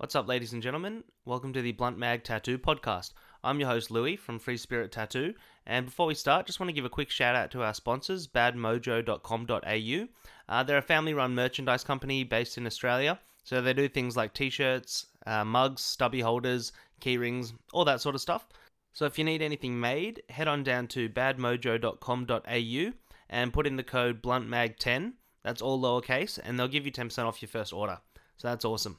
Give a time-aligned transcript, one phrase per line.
[0.00, 1.04] What's up, ladies and gentlemen?
[1.26, 3.12] Welcome to the Blunt Mag Tattoo Podcast.
[3.44, 5.34] I'm your host, Louie from Free Spirit Tattoo.
[5.66, 8.26] And before we start, just want to give a quick shout out to our sponsors,
[8.26, 10.08] badmojo.com.au.
[10.48, 13.20] Uh, they're a family run merchandise company based in Australia.
[13.44, 18.00] So they do things like t shirts, uh, mugs, stubby holders, key rings, all that
[18.00, 18.48] sort of stuff.
[18.94, 22.92] So if you need anything made, head on down to badmojo.com.au
[23.28, 25.12] and put in the code BluntMag10.
[25.42, 27.98] That's all lowercase, and they'll give you 10% off your first order.
[28.38, 28.96] So that's awesome.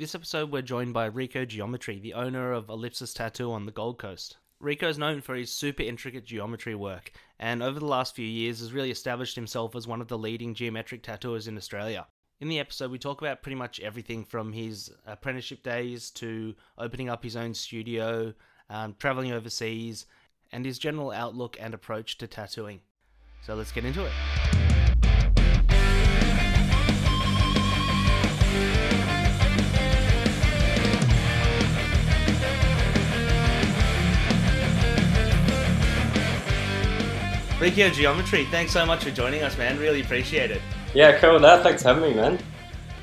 [0.00, 3.98] This episode, we're joined by Rico Geometry, the owner of Ellipsis Tattoo on the Gold
[3.98, 4.38] Coast.
[4.58, 8.60] Rico is known for his super intricate geometry work, and over the last few years
[8.60, 12.06] has really established himself as one of the leading geometric tattooers in Australia.
[12.40, 17.10] In the episode, we talk about pretty much everything from his apprenticeship days to opening
[17.10, 18.32] up his own studio,
[18.70, 20.06] um, traveling overseas,
[20.50, 22.80] and his general outlook and approach to tattooing.
[23.42, 24.12] So let's get into it.
[37.60, 39.78] Rico Geometry, thanks so much for joining us, man.
[39.78, 40.62] Really appreciate it.
[40.94, 41.38] Yeah, cool.
[41.38, 42.38] No, thanks for having me, man.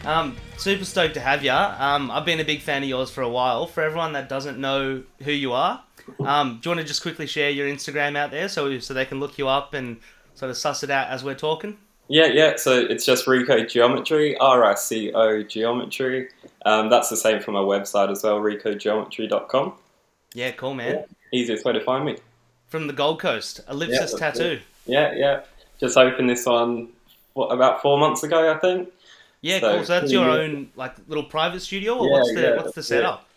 [0.03, 1.51] Um, super stoked to have you.
[1.51, 3.67] Um, I've been a big fan of yours for a while.
[3.67, 5.83] For everyone that doesn't know who you are,
[6.21, 9.05] um, do you want to just quickly share your Instagram out there so so they
[9.05, 9.97] can look you up and
[10.33, 11.77] sort of suss it out as we're talking?
[12.07, 12.55] Yeah, yeah.
[12.55, 16.29] So it's just Rico Geometry, R I C O Geometry.
[16.65, 19.73] Um, that's the same for my website as well, ricogeometry.com.
[20.33, 20.95] Yeah, cool, man.
[20.95, 21.05] Yeah.
[21.31, 22.17] Easiest way to find me.
[22.67, 24.43] From the Gold Coast, Ellipsis Yeah, Tattoo.
[24.43, 24.61] it.
[24.85, 25.41] Yeah, yeah.
[25.79, 26.89] Just opened this one
[27.33, 28.89] what, about four months ago, I think.
[29.41, 29.85] Yeah, So, cool.
[29.85, 30.19] So that's yeah.
[30.19, 33.29] your own like little private studio, or Yeah, what's the yeah, what's the setup?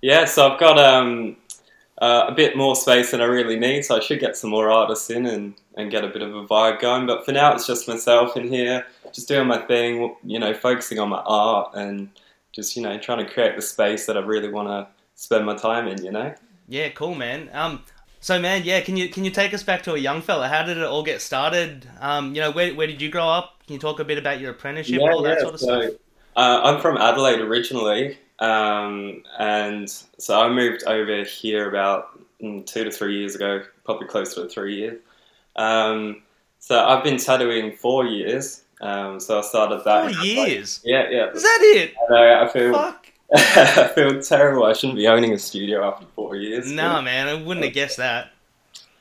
[0.00, 1.36] Yeah, so I've got um,
[1.98, 4.70] uh, a bit more space than I really need, so I should get some more
[4.70, 7.06] artists in and, and get a bit of a vibe going.
[7.06, 10.98] But for now, it's just myself in here, just doing my thing, you know, focusing
[10.98, 12.10] on my art and
[12.52, 15.54] just, you know, trying to create the space that I really want to spend my
[15.56, 16.34] time in, you know?
[16.68, 17.48] Yeah, cool, man.
[17.52, 17.82] Um,
[18.24, 20.48] so man, yeah, can you can you take us back to a young fella?
[20.48, 21.86] How did it all get started?
[22.00, 23.62] Um, you know, where where did you grow up?
[23.66, 25.94] Can you talk a bit about your apprenticeship, all that sort of so, stuff?
[26.34, 32.84] Uh, I'm from Adelaide originally, um, and so I moved over here about mm, two
[32.84, 34.98] to three years ago, probably closer to three years.
[35.56, 36.22] Um,
[36.60, 38.62] so I've been tattooing four years.
[38.80, 40.14] Um, so I started that.
[40.14, 40.80] Four years.
[40.82, 41.30] Yeah, yeah.
[41.30, 41.94] Is that it?
[42.08, 42.42] I know.
[42.42, 43.06] I feel Fuck.
[43.34, 44.64] I feel terrible.
[44.64, 46.70] I shouldn't be owning a studio after four years.
[46.70, 48.30] No, man, I wouldn't have guessed that.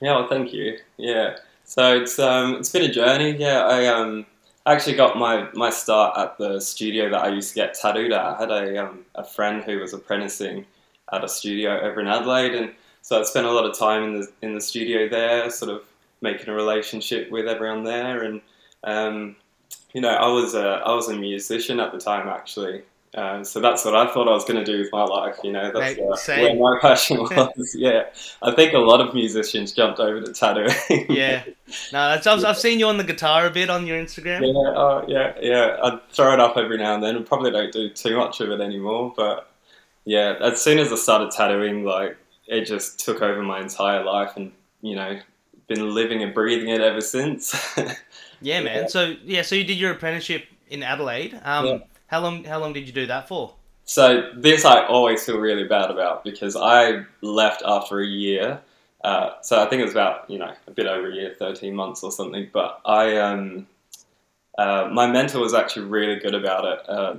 [0.01, 0.79] Yeah, well, thank you.
[0.97, 3.35] Yeah, so it's um, it's been a journey.
[3.37, 4.25] Yeah, I um,
[4.65, 8.25] actually got my, my start at the studio that I used to get tattooed at.
[8.25, 10.65] I had a um, a friend who was apprenticing
[11.11, 14.21] at a studio over in Adelaide, and so I spent a lot of time in
[14.21, 15.83] the in the studio there, sort of
[16.21, 18.41] making a relationship with everyone there, and
[18.83, 19.35] um,
[19.93, 22.83] you know, I was a I was a musician at the time actually.
[23.15, 25.37] Um, so that's what I thought I was going to do with my life.
[25.43, 27.75] You know, that's Mate, uh, where my passion was.
[27.75, 28.05] yeah,
[28.41, 31.05] I think a lot of musicians jumped over to tattooing.
[31.09, 31.43] Yeah.
[31.91, 34.41] No, that's, I've, I've seen you on the guitar a bit on your Instagram.
[34.41, 35.77] Yeah, oh, yeah, yeah.
[35.81, 37.17] I throw it up every now and then.
[37.17, 39.49] I probably don't do too much of it anymore, but
[40.05, 42.15] yeah, as soon as I started tattooing, like
[42.47, 45.19] it just took over my entire life, and you know,
[45.67, 47.55] been living and breathing it ever since.
[48.41, 48.89] Yeah, man.
[48.89, 51.39] So yeah, so you did your apprenticeship in Adelaide.
[51.43, 51.77] Um, Yeah.
[52.13, 53.53] How long how long did you do that for?
[53.85, 58.61] so this I always feel really bad about because I left after a year.
[59.03, 61.75] Uh, so I think it was about you know a bit over a year, thirteen
[61.75, 62.49] months or something.
[62.53, 63.67] But I, um,
[64.57, 66.89] uh, my mentor was actually really good about it.
[66.89, 67.15] Uh,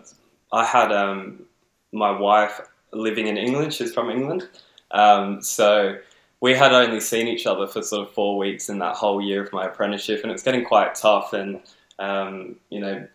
[0.53, 1.45] I had um,
[1.93, 2.61] my wife
[2.93, 3.75] living in England.
[3.75, 4.49] She's from England,
[4.93, 5.99] um, so
[6.41, 9.45] we had only seen each other for sort of four weeks in that whole year
[9.45, 11.35] of my apprenticeship, and it's getting quite tough.
[11.35, 11.61] And
[11.99, 13.07] um, you know,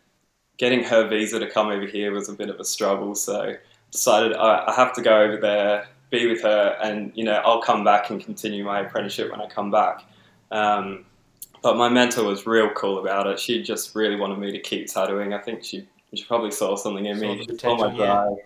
[0.60, 3.16] getting her visa to come over here was a bit of a struggle.
[3.16, 3.56] So
[3.90, 7.62] decided I, I have to go over there, be with her, and you know, I'll
[7.62, 10.04] come back and continue my apprenticeship when I come back.
[10.52, 11.06] Um,
[11.64, 13.40] but my mentor was real cool about it.
[13.40, 15.34] She just really wanted me to keep tattooing.
[15.34, 17.46] I think she she probably saw something in me.
[17.50, 18.38] She saw my drive.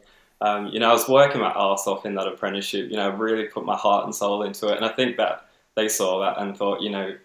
[0.42, 2.90] Um, you know, I was working my ass off in that apprenticeship.
[2.90, 5.46] You know, really put my heart and soul into it, and I think that
[5.76, 7.16] they saw that and thought, you know,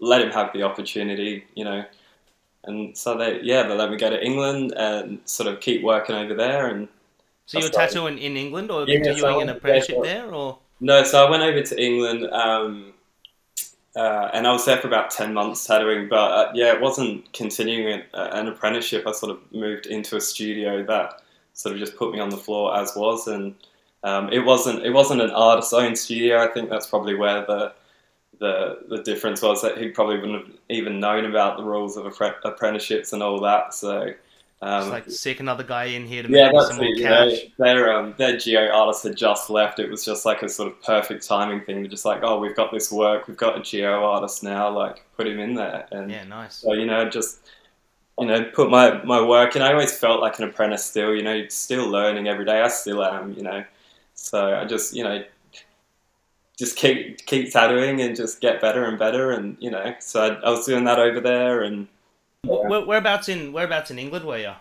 [0.00, 1.44] let him have the opportunity.
[1.54, 1.84] You know,
[2.64, 6.14] and so they yeah they let me go to England and sort of keep working
[6.14, 6.68] over there.
[6.68, 6.88] And
[7.46, 10.34] So you were tattooing in England or Yeah, so I continuing went an apprenticeship there,
[10.34, 12.30] or no, so I went over to England.
[12.32, 12.92] Um,
[13.96, 17.32] uh, and I was there for about 10 months tattooing, but uh, yeah, it wasn't
[17.32, 19.04] continuing an, uh, an apprenticeship.
[19.04, 21.22] I sort of moved into a studio that
[21.54, 23.54] sort of just put me on the floor as was, and
[24.04, 26.40] um, it wasn't it wasn't an artist's own studio.
[26.40, 27.72] I think that's probably where the
[28.40, 32.04] the the difference was that he probably wouldn't have even known about the rules of
[32.06, 33.74] appre- apprenticeships and all that.
[33.74, 34.14] So
[34.62, 36.96] Um, Just like sick another guy in here to make yeah, some more it.
[36.96, 37.46] You know, cash.
[37.58, 39.78] their um, their geo artist had just left.
[39.80, 41.82] It was just like a sort of perfect timing thing.
[41.82, 43.26] They're just like, oh, we've got this work.
[43.28, 44.70] We've got a geo artist now.
[44.70, 45.86] Like, put him in there.
[45.92, 46.66] And Yeah, nice.
[46.66, 47.40] so you know, just
[48.18, 49.54] you know, put my my work.
[49.56, 51.14] And I always felt like an apprentice still.
[51.14, 52.60] You know, still learning every day.
[52.62, 53.34] I still am.
[53.34, 53.64] You know,
[54.14, 55.24] so I just you know.
[56.60, 60.28] Just keep keep tattooing and just get better and better and you know so I,
[60.46, 61.88] I was doing that over there and
[62.44, 64.52] Wh- Where, whereabouts in whereabouts in England were you?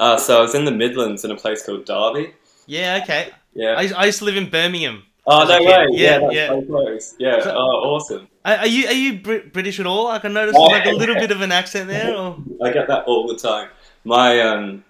[0.00, 2.32] uh, so I was in the Midlands in a place called Derby
[2.66, 3.28] Yeah, okay.
[3.52, 5.02] yeah I, I used to live in Birmingham.
[5.26, 5.86] Oh no way!
[5.90, 6.48] Yeah, Yeah, that's yeah.
[6.48, 7.14] so close.
[7.18, 7.40] Yeah.
[7.44, 8.28] So- oh, awesome.
[8.44, 10.08] Are, are you are you Brit- British at all?
[10.08, 12.16] I can notice there's like a little bit of an accent there.
[12.16, 12.38] Or...
[12.64, 13.68] I get that all the time.
[14.04, 14.82] My um,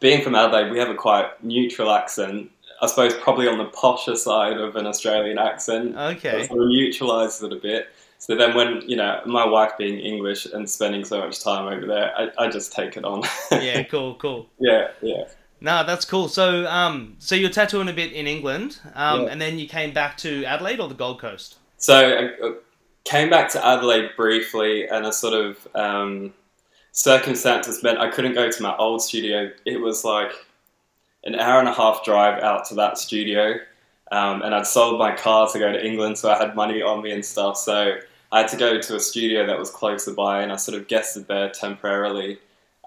[0.00, 2.50] being from Adelaide, we have a quite neutral accent.
[2.82, 5.96] I suppose probably on the posher side of an Australian accent.
[5.96, 6.42] Okay.
[6.42, 7.88] It sort of neutralises it a bit.
[8.18, 11.86] So then, when you know my wife being English and spending so much time over
[11.86, 13.22] there, I, I just take it on.
[13.52, 14.48] Yeah, cool, cool.
[14.58, 15.24] yeah, yeah.
[15.60, 16.28] No, that's cool.
[16.28, 19.28] So, um, so you're tattooing a bit in England, um, Yeah.
[19.28, 21.56] and then you came back to Adelaide or the Gold Coast.
[21.78, 22.52] So I uh,
[23.04, 26.32] came back to Adelaide briefly, and a sort of um,
[26.92, 29.50] circumstances meant I couldn't go to my old studio.
[29.64, 30.32] It was like
[31.26, 33.56] an hour and a half drive out to that studio,
[34.12, 37.02] um, and I'd sold my car to go to England, so I had money on
[37.02, 37.56] me and stuff.
[37.58, 37.96] So
[38.32, 40.88] I had to go to a studio that was closer by, and I sort of
[40.88, 42.38] guested there temporarily.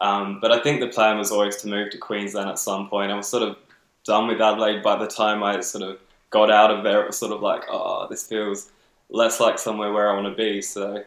[0.02, 3.12] Um, but I think the plan was always to move to Queensland at some point.
[3.12, 3.58] I was sort of
[4.06, 6.00] done with Adelaide by the time I sort of
[6.30, 7.02] got out of there.
[7.02, 8.72] It was sort of like, oh, this feels
[9.10, 10.62] less like somewhere where I want to be.
[10.62, 11.04] So,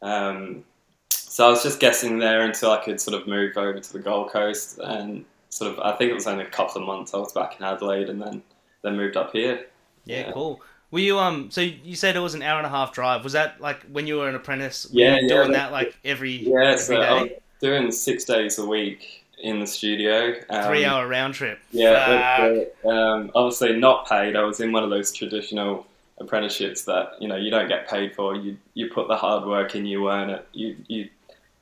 [0.00, 0.64] um,
[1.10, 3.98] so I was just guessing there until I could sort of move over to the
[3.98, 7.18] Gold Coast, and sort of I think it was only a couple of months I
[7.18, 8.42] was back in Adelaide, and then
[8.82, 9.66] then moved up here.
[10.06, 10.32] Yeah, Yeah.
[10.32, 10.60] cool.
[10.90, 11.50] Were you um?
[11.50, 13.22] So you said it was an hour and a half drive.
[13.22, 14.88] Was that like when you were an apprentice?
[14.92, 17.38] Were Yeah, you yeah, doing that- like every Yeah, every so day?
[17.60, 20.34] doing six days a week in the studio.
[20.50, 21.58] Um, Three hour round trip.
[21.70, 24.34] Yeah, but, um, obviously not paid.
[24.36, 25.86] I was in one of those traditional
[26.18, 28.34] apprenticeships that you know you don't get paid for.
[28.34, 30.46] You you put the hard work in, you earn it.
[30.52, 31.08] You you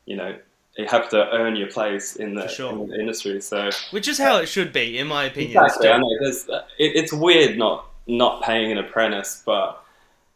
[0.07, 0.35] you know
[0.79, 2.71] you have to earn your place in the, sure.
[2.71, 3.41] in the industry.
[3.41, 5.63] So which is how it should be, in my opinion.
[5.63, 9.85] exactly, I know there's uh, it, it's weird not not paying an apprentice, but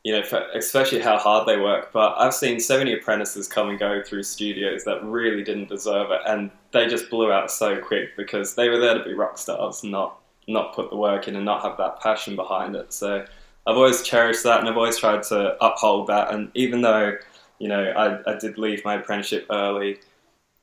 [0.05, 0.23] you know,
[0.55, 1.93] especially how hard they work.
[1.93, 6.11] But I've seen so many apprentices come and go through studios that really didn't deserve
[6.11, 9.39] it, and they just blew out so quick because they were there to be rock
[9.39, 10.19] stars, not
[10.49, 12.93] not put the work in and not have that passion behind it.
[12.93, 13.25] So
[13.65, 16.35] I've always cherished that, and I've always tried to uphold that.
[16.35, 17.17] And even though
[17.61, 20.01] you know I, I did leave my apprenticeship early,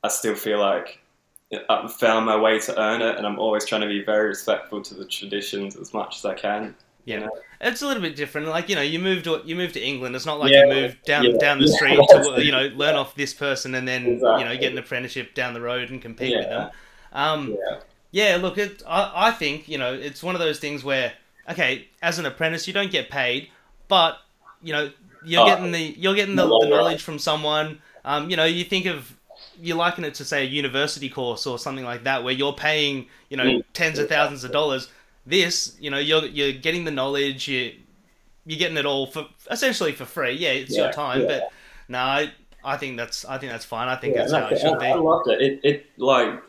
[0.03, 0.99] I still feel like
[1.69, 4.81] I've found my way to earn it, and I'm always trying to be very respectful
[4.83, 6.75] to the traditions as much as I can.
[7.05, 7.15] Yeah.
[7.15, 7.31] you know?
[7.61, 8.47] It's a little bit different.
[8.47, 10.15] Like you know, you moved to you moved to England.
[10.15, 12.95] It's not like Yeah, you moved down yeah, down the street to you know learn
[12.95, 16.35] off this person and then you know get an apprenticeship down the road and compete
[16.37, 16.71] with them.
[17.11, 17.79] Um, Yeah.
[18.11, 21.13] Yeah, look, it, I, I think, you know, it's one of those things where,
[21.47, 23.49] okay, as an apprentice, you don't get paid,
[23.87, 24.17] but,
[24.63, 24.91] you know,
[25.23, 27.81] you're Oh, getting the you're getting the, the knowledge from someone.
[28.05, 29.15] Um, you know, you think of
[29.61, 33.07] you liken it to say a university course or something like that, where you're paying,
[33.29, 33.63] you know, Mm.
[33.73, 34.89] tens of thousands of dollars.
[35.25, 37.73] This, you know, you're you're getting the knowledge, you
[38.45, 40.33] you're getting it all for essentially for free.
[40.33, 41.27] Yeah, it's your time, yeah.
[41.27, 41.51] but
[41.87, 42.31] no, I,
[42.63, 43.87] I think that's I think that's fine.
[43.87, 44.93] I think Yeah, that's how I, it should I be.
[44.93, 45.41] loved it.
[45.41, 46.41] It, it like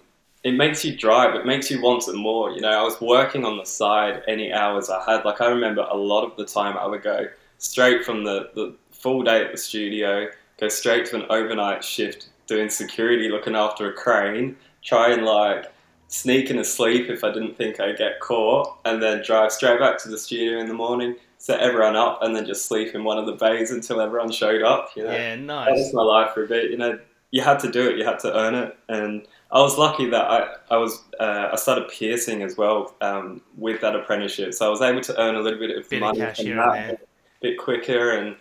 [0.43, 1.35] it makes you drive.
[1.35, 2.51] It makes you want it more.
[2.51, 5.25] You know, I was working on the side any hours I had.
[5.25, 7.27] Like I remember a lot of the time I would go
[7.59, 12.30] straight from the, the full day at the studio, go straight to an overnight shift
[12.51, 15.73] doing security, looking after a crane, try and like
[16.09, 19.79] sneak in a sleep if I didn't think I'd get caught, and then drive straight
[19.79, 23.05] back to the studio in the morning, set everyone up, and then just sleep in
[23.05, 24.91] one of the bays until everyone showed up.
[24.97, 25.79] You know, Yeah, that nice.
[25.79, 26.71] was my life for a bit.
[26.73, 26.99] You know,
[27.31, 27.97] you had to do it.
[27.97, 31.57] You had to earn it, and I was lucky that I I was uh, I
[31.57, 35.41] started piercing as well um, with that apprenticeship, so I was able to earn a
[35.41, 36.99] little bit of Bit of money cash from here that a
[37.41, 38.37] bit quicker, and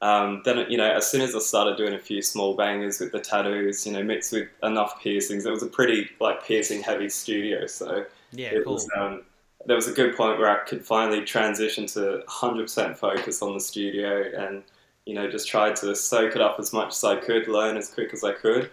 [0.00, 3.12] um, then you know as soon as I started doing a few small bangers with
[3.12, 7.08] the tattoos, you know, mixed with enough piercings, it was a pretty like piercing heavy
[7.08, 8.70] studio, so Yeah, it cool.
[8.70, 9.24] was um,
[9.66, 13.60] there was a good point where I could finally transition to 100% focus on the
[13.60, 14.62] studio and
[15.06, 17.90] you know just try to soak it up as much as I could, learn as
[17.90, 18.70] quick as I could,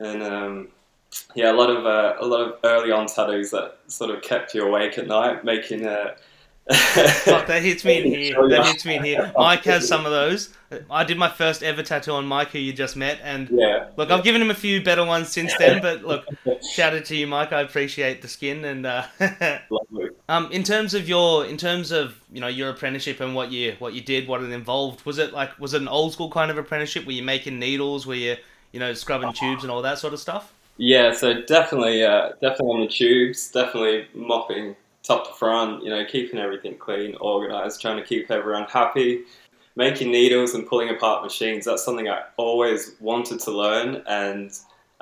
[0.00, 0.68] and um,
[1.34, 4.54] yeah, a lot of uh, a lot of early on tattoos that sort of kept
[4.54, 6.16] you awake at night, making uh,
[6.70, 8.36] Fuck, that hits me in here.
[8.38, 9.32] Oh, That hits me in here.
[9.36, 10.50] Mike has some of those.
[10.90, 14.10] I did my first ever tattoo on Mike, who you just met, and yeah, look,
[14.10, 15.80] I've given him a few better ones since then.
[15.80, 16.26] But look,
[16.62, 17.52] shout out to you, Mike.
[17.54, 19.04] I appreciate the skin, and uh,
[20.28, 23.76] um, in terms of your, in terms of you know your apprenticeship and what you
[23.78, 26.50] what you did, what it involved, was it like was it an old school kind
[26.50, 27.06] of apprenticeship?
[27.06, 28.06] Were you making needles?
[28.06, 28.36] Were you
[28.72, 30.52] you know scrubbing tubes and all that sort of stuff?
[30.76, 36.04] Yeah, so definitely, uh, definitely on the tubes, definitely mopping top to front, you know,
[36.04, 39.22] keeping everything clean, organized, trying to keep everyone happy.
[39.76, 44.50] Making needles and pulling apart machines, that's something I always wanted to learn, and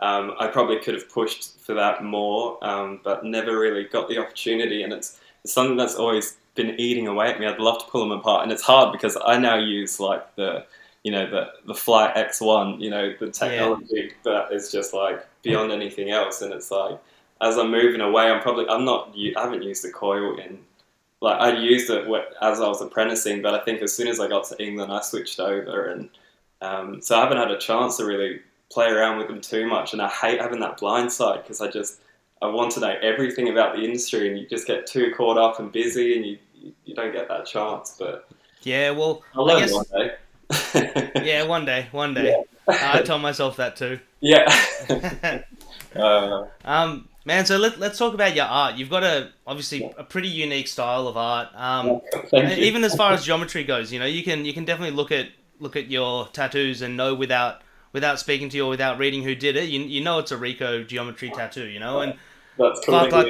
[0.00, 4.18] um, I probably could have pushed for that more, um, but never really got the
[4.18, 4.82] opportunity.
[4.82, 7.46] And it's, it's something that's always been eating away at me.
[7.46, 10.66] I'd love to pull them apart, and it's hard because I now use like the
[11.04, 14.08] you know the the Flite X1, you know the technology yeah.
[14.24, 16.98] that is just like beyond anything else, and it's like
[17.40, 20.58] as I'm moving away, I'm probably I'm not I haven't used the coil in
[21.20, 22.06] like I used it
[22.42, 25.00] as I was apprenticing, but I think as soon as I got to England, I
[25.00, 26.10] switched over, and
[26.60, 28.40] um, so I haven't had a chance to really
[28.70, 31.70] play around with them too much, and I hate having that blind side because I
[31.70, 32.00] just
[32.42, 35.58] I want to know everything about the industry, and you just get too caught up
[35.58, 36.38] and busy, and you
[36.84, 37.96] you, don't get that chance.
[37.98, 38.28] But
[38.62, 41.10] yeah, well, I'll learn guess, one day.
[41.24, 42.36] yeah, one day, one day.
[42.36, 42.42] Yeah.
[42.68, 44.00] I told myself that too.
[44.20, 44.44] Yeah.
[45.96, 48.76] uh, um, Man, so let, let's talk about your art.
[48.76, 51.48] You've got a obviously a pretty unique style of art.
[51.56, 52.00] Um,
[52.32, 55.26] even as far as geometry goes, you know, you can you can definitely look at
[55.58, 59.34] look at your tattoos and know without without speaking to you or without reading who
[59.34, 62.14] did it, you, you know it's a Rico geometry tattoo, you know, and
[62.58, 63.26] that's fuck, like,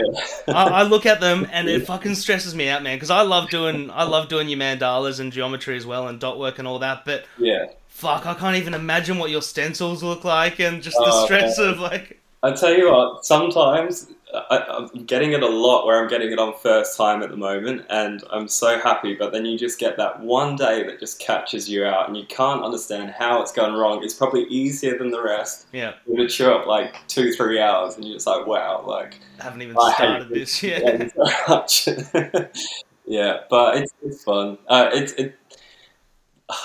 [0.48, 3.48] I, I, look at them and it fucking stresses me out, man, because I love
[3.48, 6.80] doing I love doing your mandalas and geometry as well and dot work and all
[6.80, 10.98] that, but yeah, fuck, I can't even imagine what your stencils look like and just
[10.98, 15.48] the uh, stress of like I tell you what, sometimes I, am getting it a
[15.48, 19.14] lot where I'm getting it on first time at the moment, and I'm so happy.
[19.14, 22.26] But then you just get that one day that just catches you out, and you
[22.26, 24.02] can't understand how it's gone wrong.
[24.02, 25.66] It's probably easier than the rest.
[25.72, 29.44] Yeah, to chew up like two, three hours, and you're just like, wow, like I
[29.44, 31.12] haven't even I started this yet.
[31.12, 32.48] So
[33.06, 34.58] yeah, but it's it's fun.
[34.68, 35.38] Uh, it's it.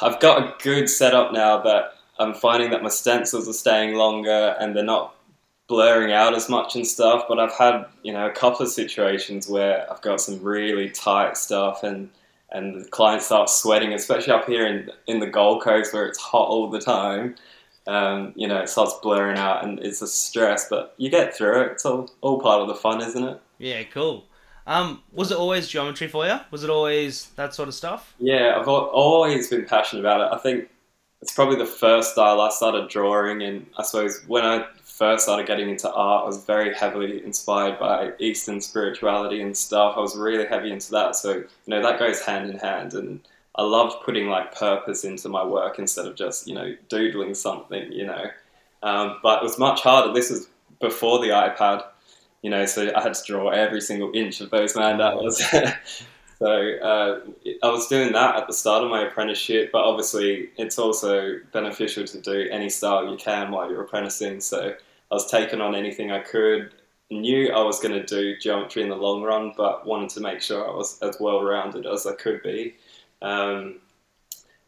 [0.01, 4.55] I've got a good setup now that I'm finding that my stencils are staying longer,
[4.59, 5.15] and they're not
[5.71, 7.23] blurring out as much and stuff.
[7.29, 11.37] But I've had you know a couple of situations where I've got some really tight
[11.37, 12.09] stuff and
[12.51, 16.19] and the client starts sweating, especially up here in in the Gold Coast where it's
[16.19, 17.35] hot all the time.
[17.87, 21.61] Um, you know, it starts blurring out and it's a stress, but you get through
[21.61, 21.71] it.
[21.71, 23.41] It's all, all part of the fun, isn't it?
[23.57, 24.25] Yeah, cool.
[24.67, 26.37] Um, was it always geometry for you?
[26.51, 28.13] Was it always that sort of stuff?
[28.19, 30.29] Yeah, I've always been passionate about it.
[30.31, 30.69] I think
[31.21, 34.65] it's probably the first style I started drawing, and I suppose when I
[35.01, 39.95] first started getting into art, I was very heavily inspired by Eastern spirituality and stuff.
[39.97, 41.15] I was really heavy into that.
[41.15, 42.93] So, you know, that goes hand in hand.
[42.93, 43.19] And
[43.55, 47.91] I loved putting like purpose into my work instead of just, you know, doodling something,
[47.91, 48.25] you know.
[48.83, 50.13] Um, but it was much harder.
[50.13, 50.47] This was
[50.79, 51.83] before the iPad,
[52.43, 55.41] you know, so I had to draw every single inch of those mandalas.
[56.37, 57.21] so uh,
[57.63, 62.05] I was doing that at the start of my apprenticeship, but obviously it's also beneficial
[62.05, 64.39] to do any style you can while you're apprenticing.
[64.41, 64.75] So
[65.11, 66.73] I was taking on anything I could.
[67.09, 70.41] Knew I was going to do geometry in the long run, but wanted to make
[70.41, 72.75] sure I was as well rounded as I could be.
[73.21, 73.79] Um,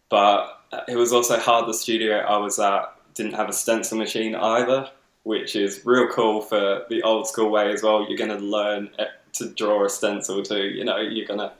[0.09, 1.67] but it was also hard.
[1.67, 4.89] The studio I was at didn't have a stencil machine either,
[5.23, 8.05] which is real cool for the old school way as well.
[8.07, 8.89] You're going to learn
[9.33, 10.65] to draw a stencil too.
[10.65, 11.53] You know, you're going to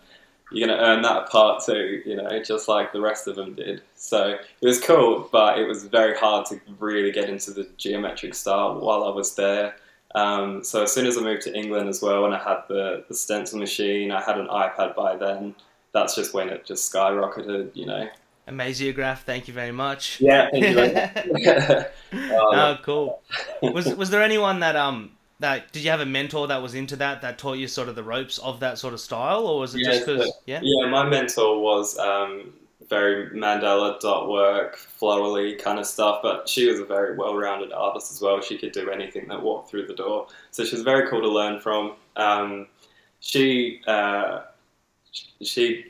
[0.53, 3.55] you're going to earn that part too, you know, just like the rest of them
[3.55, 3.81] did.
[3.95, 8.35] So it was cool, but it was very hard to really get into the geometric
[8.35, 9.75] style while I was there.
[10.15, 13.03] Um, so as soon as I moved to England as well, and I had the,
[13.07, 15.55] the stencil machine, I had an iPad by then.
[15.91, 18.07] That's just when it just skyrocketed, you know.
[18.47, 20.19] Amaziograph, thank you very much.
[20.19, 20.93] Yeah, thank you very
[21.75, 21.87] much.
[22.13, 23.21] oh, cool.
[23.61, 26.95] Was was there anyone that um that did you have a mentor that was into
[26.95, 29.75] that that taught you sort of the ropes of that sort of style or was
[29.75, 30.59] it yeah, just because yeah?
[30.61, 32.53] yeah my mentor was um,
[32.89, 38.11] very mandala dot work florally kind of stuff but she was a very well-rounded artist
[38.11, 38.41] as well.
[38.41, 40.27] She could do anything that walked through the door.
[40.51, 41.95] So she was very cool to learn from.
[42.15, 42.67] Um,
[43.19, 44.41] she uh,
[45.41, 45.85] she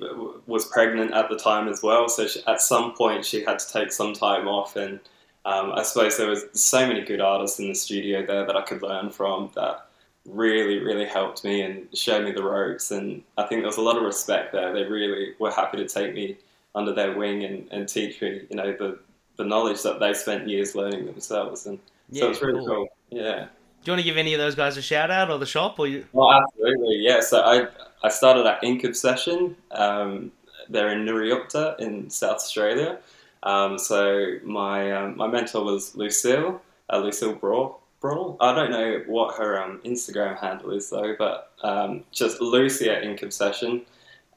[0.46, 3.72] was pregnant at the time as well so she, at some point she had to
[3.72, 5.00] take some time off and
[5.46, 8.62] um, I suppose there was so many good artists in the studio there that I
[8.62, 9.88] could learn from that
[10.26, 12.92] really, really helped me and showed me the ropes.
[12.92, 14.74] And I think there was a lot of respect there.
[14.74, 16.38] They really were happy to take me
[16.76, 19.00] under their wing and, and teach me, you know, the,
[19.36, 21.66] the knowledge that they spent years learning themselves.
[21.66, 21.78] And
[22.10, 22.76] yeah, so it's really cool.
[22.76, 22.88] cool.
[23.10, 23.48] Yeah.
[23.84, 25.78] Do you want to give any of those guys a shout out or the shop
[25.78, 26.06] or you?
[26.14, 27.00] Well, absolutely.
[27.02, 27.20] Yeah.
[27.20, 27.68] So I,
[28.02, 29.58] I started at Ink Obsession.
[29.72, 30.32] Um,
[30.70, 33.00] they're in Nuriootpa in South Australia.
[33.44, 37.82] Um, so my um, my mentor was Lucille, uh, Lucille Brawl.
[38.00, 38.38] Brawl.
[38.42, 43.04] I don't know what her um, Instagram handle is though, but um, just Lucy at
[43.04, 43.84] Ink Obsession,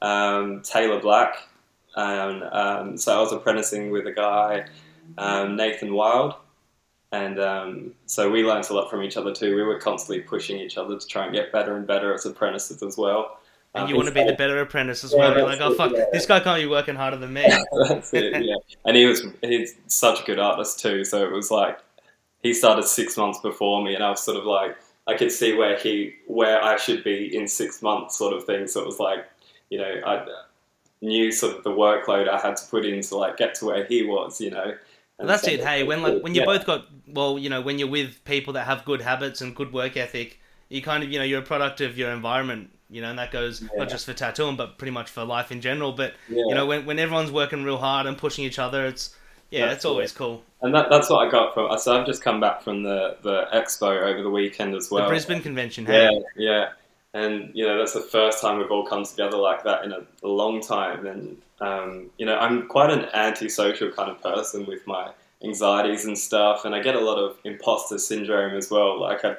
[0.01, 1.35] um, Taylor Black,
[1.95, 4.67] and um, so I was apprenticing with a guy,
[5.17, 6.35] Nathan Wild,
[7.11, 9.55] and so we learned a lot from each other too.
[9.55, 12.81] We were constantly pushing each other to try and get better and better as apprentices
[12.83, 13.39] as well.
[13.77, 15.37] And Um, you want to be the better apprentice as Yeah, well.
[15.37, 16.05] You're like, oh it, fuck, yeah.
[16.11, 17.45] this guy can't be working harder than me.
[17.87, 18.55] That's it, yeah.
[18.85, 21.03] And he was he's such a good artist too.
[21.05, 21.79] So it was like
[22.43, 25.53] he started six months before me, and I was sort of like I could see
[25.53, 28.67] where he where I should be in six months, sort of thing.
[28.67, 29.25] So it was like
[29.69, 30.25] you know I
[31.01, 33.85] knew sort of the workload I had to put in to like get to where
[33.85, 34.73] he was, you know.
[35.19, 35.63] And That's so- it.
[35.65, 36.45] Hey, when like when you yeah.
[36.45, 39.73] both got well, you know, when you're with people that have good habits and good
[39.73, 42.71] work ethic, you kind of you know you're a product of your environment.
[42.89, 43.67] You know, and that goes Yeah.
[43.79, 45.91] not just for tattooing, but pretty much for life in general.
[45.91, 46.43] But Yeah.
[46.47, 49.15] you know, when when everyone's working real hard and pushing each other, it's
[49.49, 50.43] yeah, That's it's always cool.
[50.61, 51.77] and that, that's what I got from.
[51.79, 55.03] So I've just come back from the the expo over the weekend as well.
[55.03, 55.85] the Brisbane convention.
[55.85, 56.69] Hey, Yeah, yeah.
[57.13, 60.01] And, you know, that's the first time we've all come together like that in a,
[60.23, 61.07] a long time.
[61.07, 65.11] And, um, you know, I'm quite an antisocial kind of person with my
[65.43, 66.65] anxieties and stuff.
[66.65, 68.99] And I get a lot of imposter syndrome as well.
[68.99, 69.37] Like, I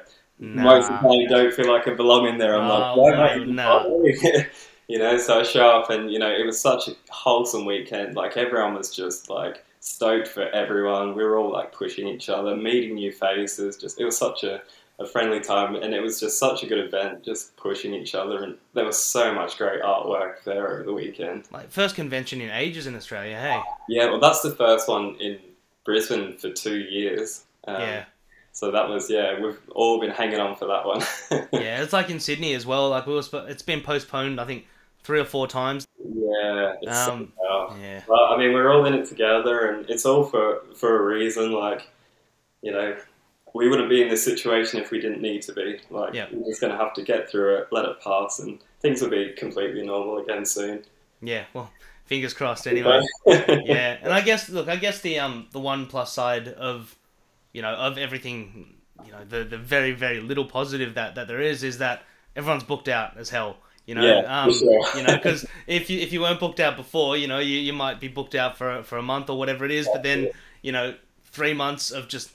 [0.53, 1.09] most of the Nah.
[1.09, 2.55] time don't feel like I belong in there.
[2.55, 3.85] I'm like, Oh, why am I no, even no.
[4.87, 8.15] you know, so I show up and, you know, it was such a wholesome weekend.
[8.15, 11.15] Like, everyone was just, like, stoked for everyone.
[11.15, 13.77] We were all, like, pushing each other, meeting new faces.
[13.77, 14.61] Just, it was such a,
[14.99, 18.43] a friendly time and it was just such a good event, just pushing each other.
[18.43, 21.45] And there was so much great artwork there over the weekend.
[21.51, 23.39] Like first convention in ages in Australia.
[23.39, 25.39] Hey, Yeah, well, that's the first one in
[25.85, 27.45] Brisbane for two years.
[27.65, 28.05] Um, yeah,
[28.59, 30.99] So that was, yeah, we've all been hanging on for that one.
[31.53, 31.81] yeah.
[31.81, 32.89] It's like in Sydney as well.
[32.89, 34.37] Like we were, it's been postponed.
[34.41, 34.65] I think
[35.03, 35.87] three or four times.
[35.97, 37.77] Yeah, it's so Um, tough.
[37.81, 41.15] Yeah, Well, I mean, we're all in it together, and it's all for for a
[41.15, 41.53] reason.
[41.53, 41.87] Like,
[42.61, 42.97] you know,
[43.53, 45.79] we wouldn't be in this situation if we didn't need to be.
[45.89, 46.25] Like, Yeah.
[46.29, 49.09] we're just going to have to get through it, let it pass, and things will
[49.09, 50.83] be completely normal again soon.
[51.21, 51.45] yeah.
[51.53, 51.71] Well,
[52.07, 52.67] fingers crossed.
[52.67, 52.99] Anyway.
[53.25, 56.97] yeah, and I guess look, I guess the um the one plus side of
[57.53, 58.75] you know of everything,
[59.05, 62.03] you know the the very very little positive that that there is is that
[62.35, 63.57] everyone's booked out as hell.
[63.85, 64.85] You know, Yeah, um, sure.
[64.97, 67.73] you know, because if you if you weren't booked out before, you know, you, you
[67.73, 70.29] might be booked out for for a month or whatever it is, but then
[70.61, 72.31] you know three months of just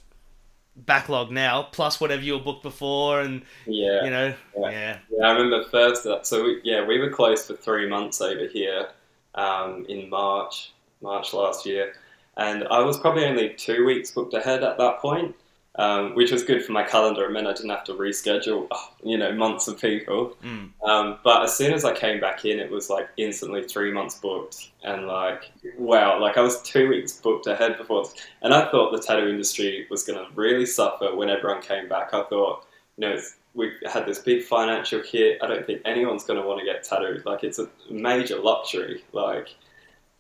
[0.77, 4.05] backlog now plus whatever you were booked before, and yeah.
[4.05, 4.71] you know, Yeah.
[4.71, 6.07] yeah, Yeah, I remember first.
[6.07, 8.89] uh, So we, yeah, we were closed for three months over here
[9.37, 11.95] um, in March, March last year,
[12.37, 15.35] and I was probably only two weeks booked ahead at that point,
[15.77, 17.25] um, which was good for my calendar.
[17.25, 18.69] It meant I didn't have to reschedule,
[19.03, 20.37] you know, months of people.
[20.43, 20.71] Mm.
[20.83, 24.19] Um, but as soon as I came back in, it was like instantly three months
[24.19, 28.05] booked, and like wow, like I was two weeks booked ahead before,
[28.43, 32.15] and I thought the tattoo industry was going to really suffer when everyone came back.
[32.15, 32.67] I thought,
[32.97, 35.39] you know, it's, we had this big financial hit.
[35.41, 37.25] I don't think anyone's going to want to get tattooed.
[37.25, 39.05] Like it's a major luxury.
[39.13, 39.55] Like,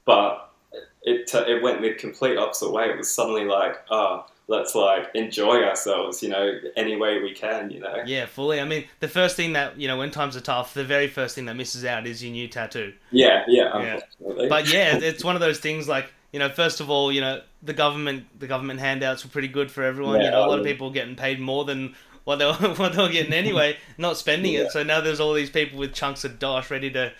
[0.05, 0.53] but
[1.02, 2.87] it it went the complete opposite way.
[2.90, 6.22] It was suddenly like, oh, let's like enjoy ourselves.
[6.22, 7.70] You know, any way we can.
[7.70, 8.02] You know.
[8.06, 8.60] yeah, fully.
[8.60, 11.34] I mean, the first thing that you know when times are tough, the very first
[11.34, 12.92] thing that misses out is your new tattoo.
[13.10, 13.78] Yeah, yeah,
[14.20, 14.46] Yeah.
[14.48, 17.40] but yeah, it's one of those things like you know, first of all, you know,
[17.62, 20.20] the government the government handouts were pretty good for everyone.
[20.20, 22.92] you know, a lot of um, people getting paid more than what they were, what
[22.94, 24.60] they were getting anyway, not spending Yeah.
[24.62, 24.72] it.
[24.72, 27.12] So now there's all these people with chunks of dosh ready to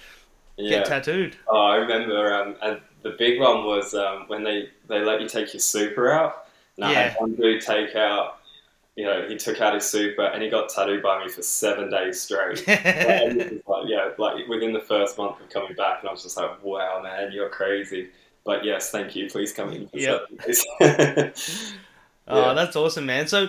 [0.57, 0.71] yeah.
[0.79, 1.37] get tattooed.
[1.49, 5.29] Oh, I remember, um, and the big one was um, when they, they let you
[5.29, 6.47] take your super out.
[6.77, 7.09] And I Yeah.
[7.11, 8.39] had one dude take out,
[8.97, 11.91] you know, he took out his super and he got tattooed by me for seven
[11.91, 12.63] days straight.
[12.69, 16.13] and it was like, yeah, like within the first month of coming back, and I
[16.13, 18.09] was just like, wow, man, you're crazy.
[18.45, 19.29] But yes, thank you.
[19.29, 20.23] Please come in for Yep.
[20.81, 21.75] seven days.
[22.27, 23.27] Oh, that's awesome, man.
[23.27, 23.49] So,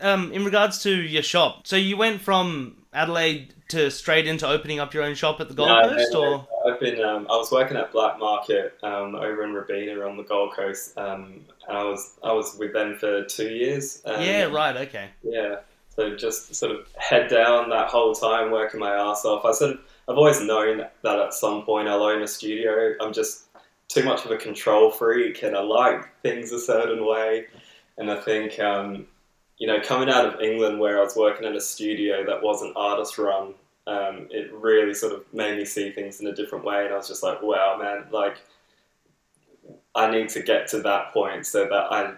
[0.00, 4.80] um, in regards to your shop, so you went from Adelaide to straight into opening
[4.80, 6.24] up your own shop at the Gold No, Coast, no,
[6.64, 6.72] or.
[6.72, 7.02] I've been.
[7.02, 10.96] Um, I was working at Black Market um, over in Robina on the Gold Coast,
[10.98, 14.02] um, and I was I was with them for two years.
[14.04, 15.56] Um, yeah, right, okay, Yeah.
[15.94, 19.44] So just sort of head down that whole time, working my ass off.
[19.44, 22.94] I sort of I've always known that at some point I'll own a studio.
[23.00, 23.44] I'm just
[23.88, 27.46] too much of a control freak, and I like things a certain way.
[27.98, 29.06] And I think um,
[29.58, 32.76] you know, coming out of England where I was working in a studio that wasn't
[32.76, 33.54] artist run,
[33.86, 36.84] um, it really sort of made me see things in a different way.
[36.84, 38.38] And I was just like, wow, man, like
[39.94, 42.14] I need to get to that point so that I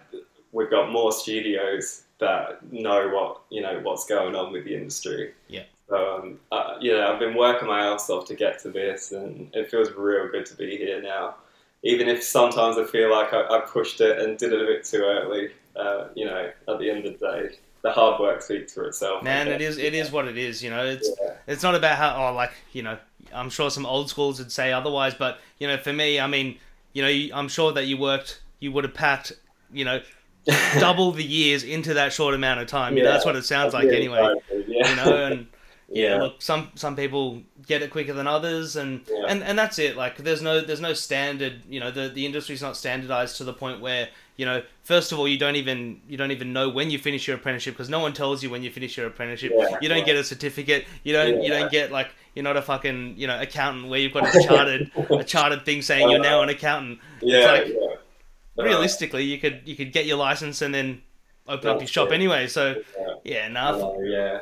[0.53, 5.33] we've got more studios that know what you know what's going on with the industry.
[5.49, 5.65] Yeah.
[5.89, 9.13] So um, uh, you know, I've been working my ass off to get to this,
[9.13, 11.37] and it feels real good to be here now.
[11.83, 14.85] Even if sometimes I feel like I, I pushed it and did it a bit
[14.85, 18.75] too early, uh, you know, at the end of the day, the hard work speaks
[18.75, 19.23] for itself.
[19.23, 20.63] Man, it is it is what it is.
[20.63, 21.35] You know, it's Yeah.
[21.47, 22.99] it's not about how oh like you know
[23.33, 26.59] i'm sure some old schools would say otherwise but you know for me i mean
[26.95, 29.31] you know i'm sure that you worked you would have packed
[29.73, 30.01] you know
[30.81, 32.97] double the years into that short amount of time.
[32.97, 34.35] You know, Yeah, that's what it sounds like really anyway.
[34.37, 34.89] exciting, Yeah.
[34.91, 35.47] You know, and
[35.91, 36.23] yeah, yeah.
[36.23, 39.27] look, some some people get it quicker than others, and, Yeah.
[39.29, 39.97] and and that's it.
[39.97, 41.63] Like, there's no there's no standard.
[41.69, 45.19] You know, the the industry's not standardized to the point where you know, first of
[45.19, 48.01] all, you don't even you don't even know when you finish your apprenticeship because no
[48.01, 49.53] one tells you when you finish your apprenticeship.
[49.55, 50.05] Yeah, you don't yeah.
[50.05, 50.87] get a certificate.
[51.05, 54.13] You don't you don't get like you're not a fucking you know accountant where you've
[54.13, 57.01] got a chartered a chartered thing saying you're now an accountant.
[57.21, 58.65] yeah, like, yeah.
[58.65, 61.03] Realistically, you could you could get your license and then
[61.49, 62.15] open up your shop it.
[62.15, 62.47] anyway.
[62.47, 62.83] So
[63.25, 63.49] yeah.
[63.53, 64.41] yeah, Oh, yeah,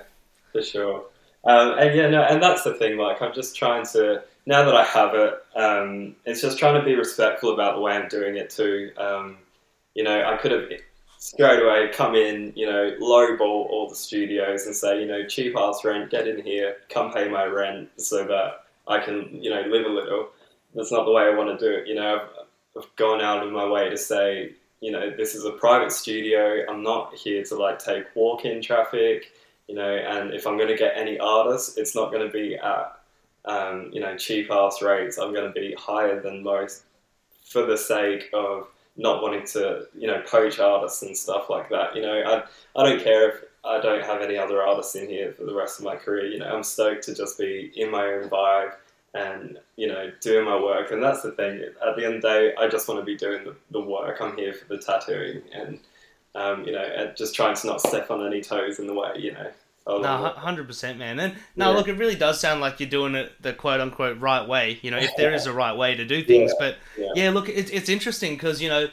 [0.53, 1.07] for sure.
[1.44, 2.98] Um, and yeah, no, and that's the thing.
[2.98, 6.85] Like, I'm just trying to now that I have it, um, it's just trying to
[6.85, 8.92] be respectful about the way I'm doing it too.
[8.96, 9.37] Um,
[9.99, 10.69] you know, I could have
[11.19, 15.57] straight away come in, you know, lowball all the studios and say, you know, cheap
[15.57, 19.63] ass rent, get in here, come pay my rent, so that I can, you know,
[19.63, 20.29] live a little.
[20.75, 21.89] That's not the way I want to do it.
[21.89, 22.29] You know,
[22.77, 26.65] I've, gone out of my way to say, you know, this is a private studio.
[26.71, 29.33] I'm not here to like take walk-in traffic
[29.69, 32.57] you know, and if I'm going to get any artists, it's not going to be
[32.57, 32.99] at,
[33.45, 35.19] um, you know, cheap ass rates.
[35.19, 36.85] I'm going to be higher than most
[37.45, 38.67] for the sake of
[38.99, 41.95] not wanting to, you know, poach artists and stuff like that.
[41.97, 45.33] You know, I, I don't care if I don't have any other artists in here
[45.33, 46.27] for the rest of my career.
[46.27, 48.73] You know, I'm stoked to just be in my own vibe
[49.15, 50.91] and, you know, doing my work.
[50.91, 51.63] And that's the thing.
[51.87, 54.19] At the end of the day, I just want to be doing the, the work.
[54.21, 55.79] I'm here for the tattooing and,
[56.35, 59.13] um, you know, and just trying to not step on any toes in the way,
[59.17, 59.51] you know.
[59.88, 61.18] Oh, along No, hundred percent, man.
[61.18, 61.77] And no, Yeah.
[61.77, 64.79] look, it really does sound like you're doing it the quote unquote right way.
[64.83, 66.53] You know, if there is a right way to do things.
[66.59, 67.07] But yeah.
[67.14, 68.88] yeah, look, it's it's interesting because you know,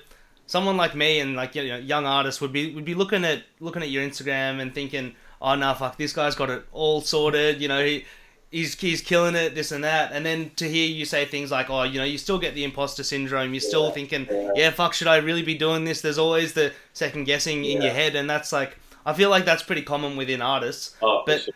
[0.47, 3.43] someone like me and like you know, young artists would be would be looking at
[3.59, 7.61] looking at your Instagram and thinking, oh no, fuck, this guy's got it all sorted.
[7.61, 8.05] You know, he.
[8.51, 11.69] He's, he's killing it, this and that, and then to hear you say things like,
[11.69, 13.53] "Oh, you know, you still get the imposter syndrome.
[13.53, 14.51] You're still Yeah, thinking, yeah.
[14.55, 17.85] yeah, fuck, should I really be doing this?" There's always the second guessing in Yeah.
[17.85, 21.41] your head, and that's like, I feel like that's pretty common within artists Oh, but-
[21.41, 21.53] sure.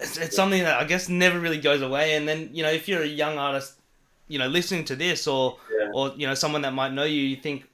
[0.00, 2.14] it's, it's something that I guess never really goes away.
[2.14, 3.74] And then you know, if you're a young artist,
[4.28, 5.90] you know, listening to this, or Yeah.
[5.94, 7.64] or you know, someone that might know you, you think,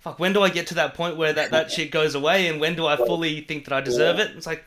[0.00, 2.48] "Fuck, when do I get to that point where that that shit goes away?
[2.48, 4.24] And when do I fully think that I deserve Yeah.
[4.24, 4.64] it?" It's like,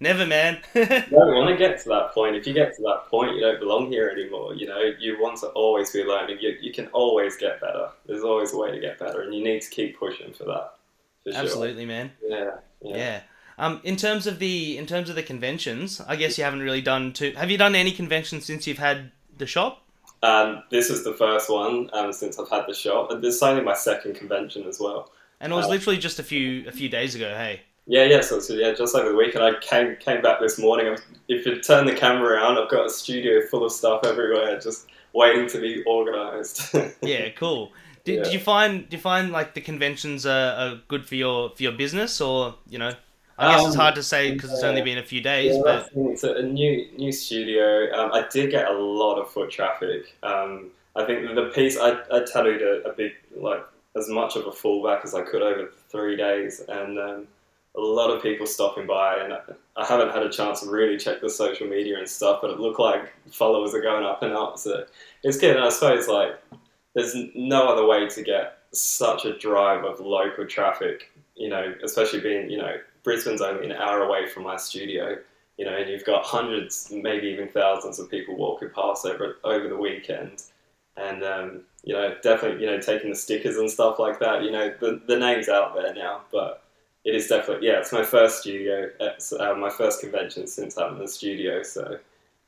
[0.00, 0.60] never, man.
[0.74, 2.36] You don't want to get to that point.
[2.36, 4.54] If you get to that point, you don't belong here anymore.
[4.54, 6.38] You know, you want to always be learning.
[6.40, 7.88] You, you can always get better.
[8.06, 10.74] There's always a way to get better, and you need to keep pushing for that.
[11.24, 11.40] For sure.
[11.40, 12.12] Absolutely, man.
[12.26, 12.50] Yeah.
[12.82, 12.96] Yeah.
[12.96, 13.20] Yeah.
[13.58, 16.80] Um, in terms of the in terms of the conventions, I guess you haven't really
[16.80, 17.32] done too.
[17.36, 19.82] Have you done any conventions since you've had the shop?
[20.22, 23.42] Um, this is the first one um, since I've had the shop, and this is
[23.42, 25.10] only my second convention as well.
[25.40, 27.34] And it was literally just a few a few days ago.
[27.34, 27.60] Hey.
[27.86, 28.20] Yeah, yeah.
[28.20, 30.96] So, so yeah, just over the weekend, I came came back this morning.
[31.28, 34.86] If you turn the camera around, I've got a studio full of stuff everywhere, just
[35.12, 36.74] waiting to be organised.
[37.02, 37.72] Yeah, cool.
[38.04, 38.22] Did, Yeah.
[38.24, 41.62] did you find do you find like the conventions are, are good for your for
[41.62, 42.94] your business or you know?
[43.38, 45.62] I guess it's Um, hard to say because it's only been a few days, Yeah,
[45.64, 47.90] but it's a, a new new studio.
[47.98, 50.14] Um, I did get a lot of foot traffic.
[50.22, 53.64] Um, I think the piece I, I tattooed a, a big like
[53.96, 57.28] as much of a fallback as I could over three days, and um,
[57.76, 59.16] a lot of people stopping by.
[59.16, 59.40] And I,
[59.76, 62.60] I haven't had a chance to really check the social media and stuff, but it
[62.60, 64.58] looked like followers are going up and up.
[64.58, 64.84] So
[65.22, 65.56] it's good.
[65.56, 66.32] And I suppose like
[66.94, 71.10] there's no other way to get such a drive of local traffic.
[71.36, 75.18] You know, especially being you know Brisbane's only an hour away from my studio
[75.58, 79.68] you know, and you've got hundreds, maybe even thousands of people walking past over over
[79.68, 80.42] the weekend,
[80.96, 84.42] and um, you know, definitely, you know, taking the stickers and stuff like that.
[84.42, 86.62] You know, the the name's out there now, but
[87.04, 90.98] it is definitely yeah, it's my first studio, it's uh, my first convention since having
[90.98, 91.98] the studio, so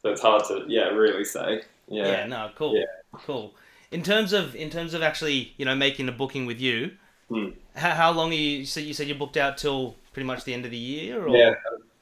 [0.01, 2.85] so it's hard to yeah really say yeah, yeah no, cool, Yeah.
[3.27, 3.55] cool.
[3.93, 6.93] In terms of in terms of actually you know making a booking with you,
[7.29, 7.51] Hmm.
[7.77, 8.67] how, how long are you?
[8.67, 11.29] So you said you're booked out till pretty much the end of the year, or
[11.37, 11.55] Yeah,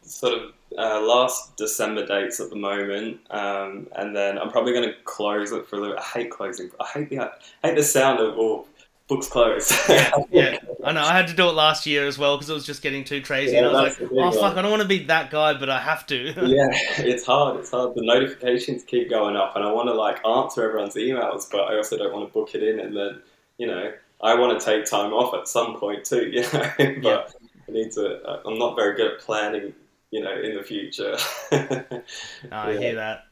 [0.03, 4.88] sort of uh, last December dates at the moment, um, and then I'm probably going
[4.88, 5.98] to close it for a little.
[5.98, 6.70] I hate closing.
[6.81, 7.31] I hate the I
[7.62, 8.66] hate the sound of oh,
[9.11, 9.73] books closed.
[10.31, 11.03] yeah, I know.
[11.03, 13.20] I had to do it last year as well because it was just getting too
[13.20, 15.53] crazy, Yeah, and I was like, oh fuck, I don't want to be that guy,
[15.53, 16.16] but I have to.
[16.46, 16.68] yeah,
[16.99, 17.59] it's hard.
[17.61, 17.94] It's hard.
[17.94, 21.77] The notifications keep going up, and I want to like answer everyone's emails, but I
[21.77, 23.20] also don't want to book it in, and then
[23.59, 23.92] you know
[24.23, 26.31] I want to take time off at some point too.
[26.33, 27.23] You know, but Yeah.
[27.68, 28.23] I need to.
[28.23, 29.75] uh, I'm not very good at planning.
[30.12, 31.16] You know, in the future.
[31.53, 32.79] I Yeah.
[32.79, 33.27] hear that.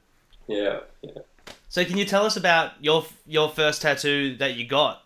[0.47, 0.81] yeah.
[1.71, 5.03] So can you tell us about your your first tattoo that you got?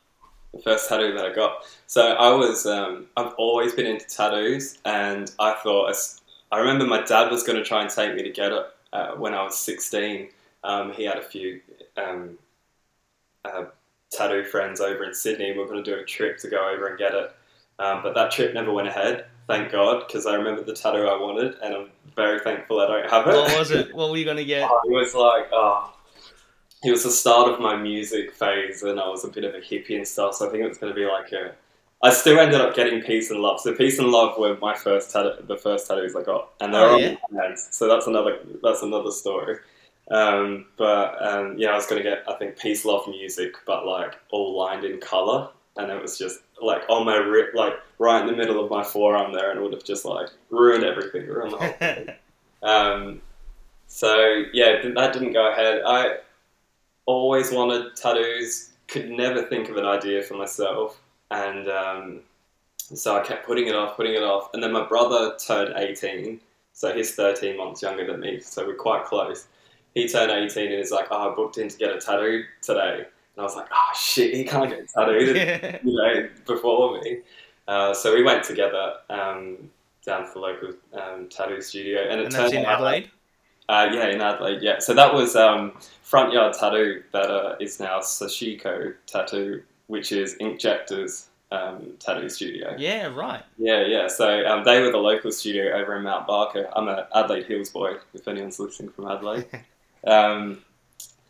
[0.53, 1.65] The first tattoo that I got.
[1.87, 5.95] So I was, um, I've always been into tattoos, and I thought,
[6.51, 9.13] I remember my dad was going to try and take me to get it uh,
[9.13, 10.29] when I was 16.
[10.65, 11.61] Um, he had a few
[11.97, 12.39] um,
[13.45, 13.65] uh,
[14.11, 15.53] tattoo friends over in Sydney.
[15.53, 17.33] We were going to do a trip to go over and get it.
[17.79, 21.19] Um, but that trip never went ahead, thank God, because I remember the tattoo I
[21.21, 23.35] wanted, and I'm very thankful I don't have it.
[23.35, 23.95] What was it?
[23.95, 24.69] What were you gonna get?
[24.71, 25.93] Oh, it was like, oh,
[26.85, 29.59] it was the start of my music phase, and I was a bit of a
[29.59, 30.35] hippie and stuff.
[30.37, 31.53] So I think it was going to be like a.
[32.05, 33.61] I still ended up getting peace and love.
[33.61, 36.89] So peace and love were my first tattoo, the first tattoos I got, and they're
[36.89, 37.15] Oh, on yeah?
[37.31, 37.69] my hands.
[37.71, 39.59] So that's another that's another story.
[40.11, 43.87] Um, but um, yeah, I was going to get I think peace, love, music, but
[43.87, 48.21] like all lined in color, and it was just like on my rip, like right
[48.21, 51.27] in the middle of my forearm there, and it would have just like ruined everything,
[51.29, 52.09] ruined the whole thing.
[52.63, 53.23] Um,
[53.87, 55.83] so yeah, that didn't go ahead.
[55.87, 56.17] I
[57.07, 62.21] always wanted tattoos, could never think of an idea for myself, and um,
[62.77, 64.51] so I kept putting it off, putting it off.
[64.55, 66.41] And then my brother turned eighteen,
[66.73, 69.47] so he's thirteen months younger than me, so we're quite close.
[69.95, 72.97] He turned eighteen and he's like, "Oh, I booked in to get a tattoo today,"
[72.97, 77.21] and I was like, "Oh shit, he can't get tattooed." you know, before me.
[77.69, 79.71] Uh, so we went together um,
[80.05, 83.11] down to the local um, tattoo studio, and it and turned in out, Adelaide.
[83.69, 84.63] Uh, yeah, in Adelaide.
[84.63, 85.73] Yeah, so that was um,
[86.03, 92.75] Front Yard Tattoo that uh, is now Sashiko Tattoo, which is Inkjecta's um, tattoo studio.
[92.79, 93.43] Yeah, right.
[93.59, 94.09] Yeah, yeah.
[94.09, 96.69] So um, they were the local studio over in Mount Barker.
[96.75, 99.47] I'm an Adelaide Hills boy, if anyone's listening from Adelaide.
[100.07, 100.63] um,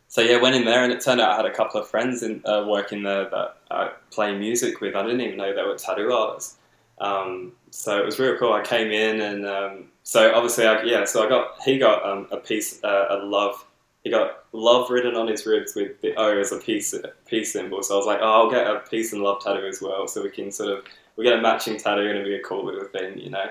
[0.08, 2.22] so yeah, went in there, and it turned out I had a couple of friends
[2.22, 4.94] in uh, working there that I play music with.
[4.94, 6.56] I didn't even know they were tattoo artists.
[7.00, 8.52] Um, so it was real cool.
[8.52, 11.04] I came in, and um, so obviously, I, yeah.
[11.04, 13.64] So I got he got um, a piece, uh, a love.
[14.02, 16.94] He got love written on his ribs with the O as a peace
[17.26, 17.82] peace symbol.
[17.82, 20.22] So I was like, oh, I'll get a peace and love tattoo as well, so
[20.22, 20.84] we can sort of
[21.16, 23.46] we get a matching tattoo and it'll be a cool little thing, you know.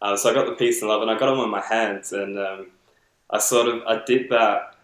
[0.00, 2.12] Um, so I got the peace and love, and I got them on my hands,
[2.12, 2.68] and um,
[3.30, 4.76] I sort of I did that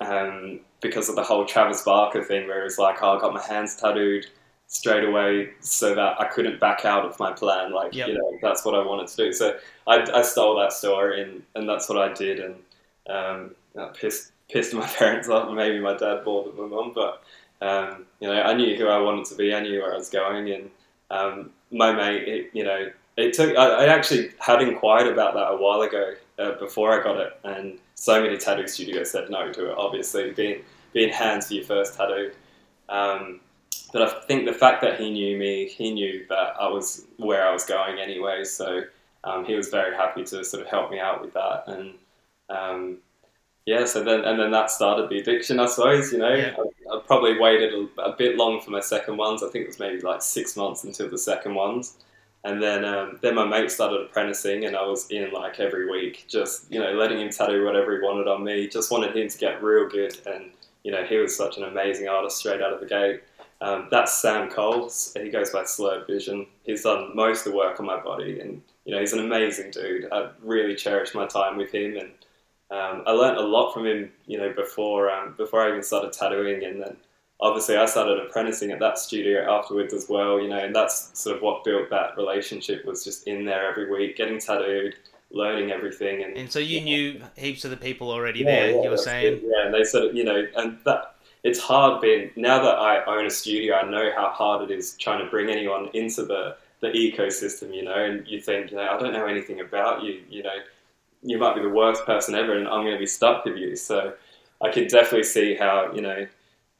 [0.00, 3.34] um, because of the whole Travis Barker thing, where it was like, oh, I got
[3.34, 4.26] my hands tattooed
[4.68, 7.72] straight away so that I couldn't back out of my plan.
[7.72, 8.08] Like, Yep.
[8.08, 9.32] you know, that's what I wanted to do.
[9.32, 12.54] So I, I stole that story, and, and that's what I did, and
[13.08, 17.22] um, that pissed pissed my parents off, maybe my dad more than my mum, but.
[17.62, 19.54] Um, you know, I knew who I wanted to be.
[19.54, 20.70] I knew where I was going, and
[21.10, 23.56] um, my mate, it, you know, it took.
[23.56, 27.32] I, I actually had inquired about that a while ago uh, before I got it,
[27.44, 29.74] and so many tattoo studios said no to it.
[29.78, 32.32] Obviously, being being hands for your first tattoo.
[32.90, 33.40] Um,
[33.92, 37.46] but I think the fact that he knew me, he knew that I was where
[37.46, 38.44] I was going anyway.
[38.44, 38.82] So
[39.24, 41.94] um, he was very happy to sort of help me out with that, and
[42.48, 42.98] um,
[43.64, 43.84] yeah.
[43.84, 46.12] So then and then that started the addiction, I suppose.
[46.12, 46.54] You know, Yeah.
[46.58, 49.42] I, I probably waited a, a bit long for my second ones.
[49.42, 51.96] I think it was maybe like six months until the second ones.
[52.44, 56.26] And then, um, then my mate started apprenticing, and I was in like every week,
[56.28, 58.68] just you know, letting him tattoo whatever he wanted on me.
[58.68, 60.50] Just wanted him to get real good, and
[60.84, 63.20] you know, he was such an amazing artist straight out of the gate.
[63.60, 65.16] Um, that's Sam Coles.
[65.20, 66.46] He goes by Slurred Vision.
[66.64, 69.70] He's done most of the work on my body, and you know, he's an amazing
[69.70, 70.06] dude.
[70.12, 72.10] I really cherished my time with him, and
[72.70, 74.12] um, I learned a lot from him.
[74.26, 76.96] You know, before um, before I even started tattooing, and then
[77.40, 80.38] obviously I started apprenticing at that studio afterwards as well.
[80.40, 82.84] You know, and that's sort of what built that relationship.
[82.84, 84.96] Was just in there every week, getting tattooed,
[85.30, 88.70] learning everything, and And so you knew heaps of the people already yeah, there.
[88.76, 89.42] yeah, you were saying, it.
[89.44, 91.15] yeah, and they sort of, you know, and that
[91.46, 94.96] it's hard being now that I own a studio, I know how hard it is
[94.98, 98.86] trying to bring anyone into the the ecosystem, you know, and you think, you know,
[98.86, 100.56] I don't know anything about you, you know,
[101.22, 103.76] you might be the worst person ever, and I'm going to be stuck with you.
[103.76, 104.12] So
[104.62, 106.26] I could definitely see how, you know,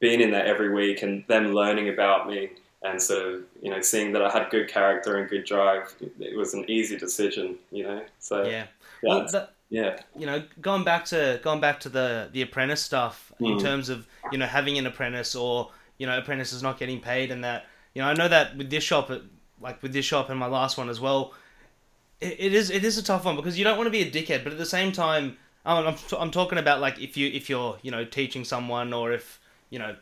[0.00, 2.50] being in there every week and them learning about me
[2.82, 6.36] and sort of, you know, seeing that I had good character and good drive, it
[6.36, 8.04] was an easy decision, you know.
[8.18, 8.50] So yeah.
[8.50, 8.66] yeah,
[9.02, 9.98] Well, that, yeah.
[10.16, 13.60] you know, going back to going back to the the apprentice stuff in Mm.
[13.60, 17.42] terms of you know having an apprentice or you know apprentices not getting paid and
[17.44, 19.10] that you know I know that with this shop,
[19.60, 21.34] like with this shop and my last one as well,
[22.20, 24.10] it, it is it is a tough one because you don't want to be a
[24.10, 27.48] dickhead, but at the same time, I'm, I'm I'm talking about like if you if
[27.50, 29.96] you're you know teaching someone or if you know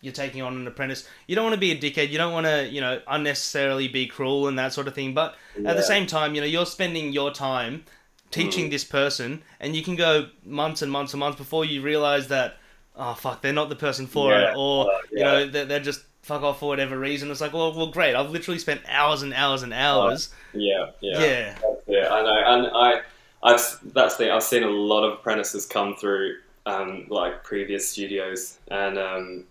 [0.00, 2.10] you're taking on an apprentice, you don't want to be a dickhead.
[2.10, 5.12] You don't want to you know unnecessarily be cruel and that sort of thing.
[5.12, 5.34] But
[5.66, 7.84] at the same time, you know you're spending your time
[8.30, 12.28] teaching this person, and you can go months and months and months before you realize
[12.28, 12.56] that
[12.96, 15.80] oh fuck they're not the person for Yeah, it, or uh, you know they're, they're
[15.80, 17.30] just fuck off for whatever reason.
[17.30, 20.30] It's like well well great, I've literally spent hours and hours and hours.
[20.52, 21.58] Yeah, yeah, yeah.
[21.86, 22.08] yeah.
[22.08, 23.00] I know, and I,
[23.42, 24.32] I've that's the.
[24.32, 26.36] I've seen a lot of apprentices come through,
[26.66, 29.44] um, like previous studios, and um,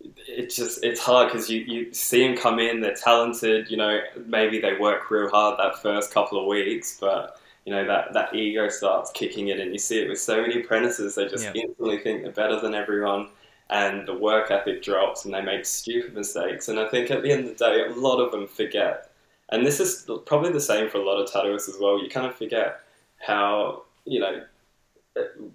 [0.00, 3.70] it just it's hard because you you see them come in, they're talented.
[3.70, 7.86] You know, maybe they work real hard that first couple of weeks, but you know
[7.86, 11.14] that that ego starts kicking in, and you see it with so many apprentices.
[11.14, 11.52] They just Yeah.
[11.62, 13.28] instantly think they're better than everyone.
[13.70, 16.68] And the work ethic drops, and they make stupid mistakes.
[16.68, 19.10] And I think at the end of the day, a lot of them forget
[19.50, 22.02] and this is probably the same for a lot of tattooists as well.
[22.02, 22.80] You kind of forget
[23.18, 24.42] how you know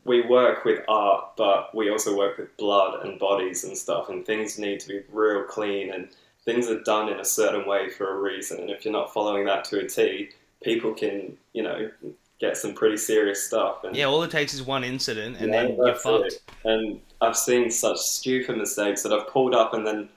[0.04, 4.26] we work with art, but we also work with blood and bodies and stuff, and
[4.26, 6.10] things need to be real clean and
[6.44, 8.60] things are done in a certain way for a reason.
[8.60, 10.30] And if you're not following that to a T,
[10.64, 11.90] people can, you know,
[12.40, 13.84] get some pretty serious stuff.
[13.84, 16.34] And Yeah, all it takes is one incident, and Yeah, then you're fucked.
[16.34, 16.42] it.
[16.66, 20.10] And I've seen such stupid mistakes that I've pulled up and then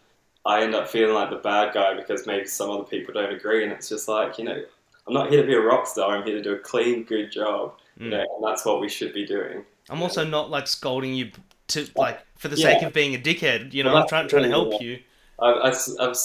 [0.44, 3.64] I end up feeling like the bad guy because maybe some other people don't agree.
[3.64, 4.62] And it's just like, you know,
[5.06, 6.16] I'm not here to be a rock star.
[6.16, 7.74] I'm here to do a clean, good job.
[7.98, 8.10] You Mm.
[8.10, 9.64] know, and that's what we should be doing.
[9.88, 11.30] I'm also not like scolding you
[11.68, 12.74] to like for the Yeah.
[12.74, 13.72] sake of being a dickhead.
[13.72, 14.80] You know, Well, I'm trying trying to help yeah.
[14.80, 14.98] you.
[15.40, 16.16] I've, I've, I've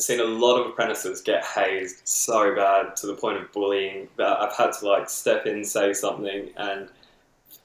[0.00, 4.40] seen a lot of apprentices get hazed so bad to the point of bullying that
[4.40, 6.88] I've had to like step in, say something, and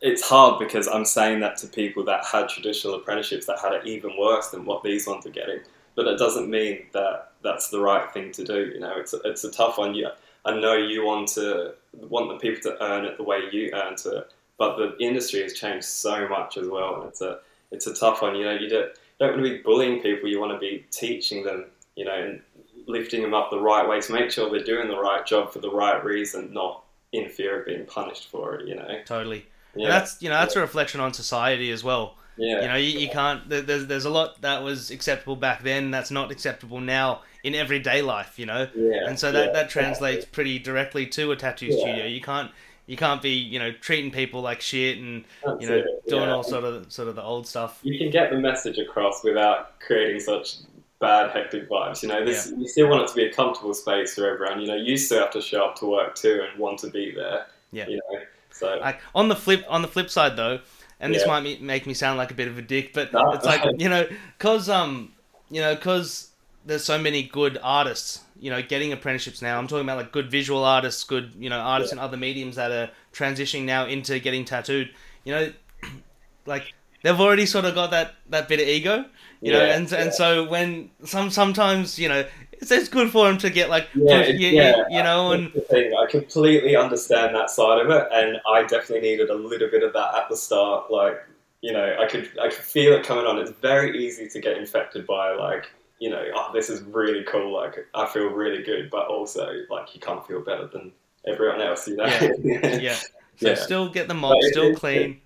[0.01, 3.87] it's hard because I'm saying that to people that had traditional apprenticeships that had it
[3.87, 5.59] even worse than what these ones are getting.
[5.95, 8.71] But it doesn't mean that that's the right thing to do.
[8.73, 9.93] You know, it's a, it's a tough one.
[9.93, 10.09] You,
[10.45, 13.99] I know you want to want the people to earn it the way you earned
[14.05, 17.39] it, but the industry has changed so much as well, and it's a
[17.71, 18.35] it's a tough one.
[18.35, 20.27] You know, you don't, don't want to be bullying people.
[20.27, 21.65] You want to be teaching them.
[21.95, 22.41] You know, and
[22.87, 25.59] lifting them up the right way to make sure they're doing the right job for
[25.59, 28.67] the right reason, not in fear of being punished for it.
[28.67, 29.45] You know, Totally.
[29.75, 32.15] yeah, And that's you know that's a reflection on society as well.
[32.37, 33.47] yeah, You know, you, you can't.
[33.47, 38.01] There's there's a lot that was acceptable back then that's not acceptable now in everyday
[38.01, 38.39] life.
[38.39, 41.77] You know, yeah, and so that, yeah, that translates pretty directly to a tattoo Yeah.
[41.79, 42.05] studio.
[42.05, 42.49] You can't
[42.87, 46.23] you can't be you know treating people like shit and That's you know it, doing
[46.23, 46.33] yeah.
[46.33, 47.79] all sort of sort of the old stuff.
[47.83, 50.55] you can get the message across without creating such
[51.03, 52.01] bad hectic vibes.
[52.01, 54.61] You know, this you still want it to be a comfortable space for everyone.
[54.61, 57.11] You know, you still have to show up to work too and want to be
[57.13, 57.45] there.
[57.71, 57.87] Yeah.
[57.89, 58.19] You know,
[58.51, 60.61] so Like on the flip on the flip side though,
[61.01, 63.33] and this might make me sound like a bit of a dick, but No.
[63.33, 64.07] it's like you know,
[64.39, 65.11] cause um,
[65.49, 66.29] you know, cause
[66.65, 69.57] there's so many good artists, you know, getting apprenticeships now.
[69.59, 72.71] I'm talking about like good visual artists, good you know artists in other mediums that
[72.71, 74.91] are transitioning now into getting tattooed.
[75.25, 75.53] You know,
[76.45, 79.05] like they've already sort of got that that bit of ego,
[79.43, 80.01] you know, and yeah.
[80.01, 83.87] and so when some sometimes you know it's, it's good for them to get like
[83.93, 85.51] Yeah, push- it- you, yeah, you know and.
[85.71, 89.93] I completely understand that side of it, and I definitely needed a little bit of
[89.93, 90.89] that at the start.
[90.91, 91.17] Like,
[91.61, 93.37] you know, I could I could feel it coming on.
[93.39, 95.65] It's very easy to get infected by like,
[95.99, 97.53] you know, oh, this is really cool.
[97.53, 100.91] Like, I feel really good, but also like you can't feel better than
[101.27, 101.87] everyone else.
[101.87, 102.05] You know.
[102.05, 102.77] Yeah.
[102.77, 102.95] yeah.
[103.37, 103.55] So Yeah.
[103.55, 105.19] still get the it- still it- clean.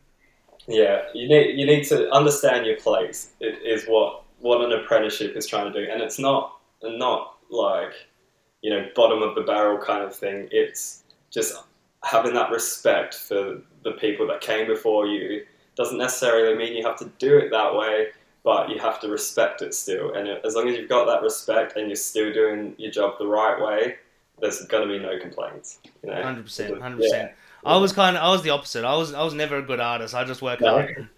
[0.67, 3.32] Yeah, you need you need to understand your place.
[3.39, 7.93] It is what what an apprenticeship is trying to do, and it's not not like
[8.62, 10.49] you know bottom of the barrel kind of thing.
[10.51, 11.63] It's just
[12.03, 15.45] having that respect for the people that came before you.
[15.75, 18.08] Doesn't necessarily mean you have to do it that way,
[18.43, 20.13] but you have to respect it still.
[20.15, 23.27] And as long as you've got that respect and you're still doing your job the
[23.27, 23.95] right way,
[24.39, 25.80] there's going to be no complaints.
[26.03, 27.30] You know, Hundred percent, hundred Yeah.
[27.67, 28.84] I was kind of, I was the opposite.
[28.86, 30.13] I was, I was never a good artist.
[30.15, 30.62] I just worked.
[30.62, 30.71] No.
[30.71, 31.10] hard.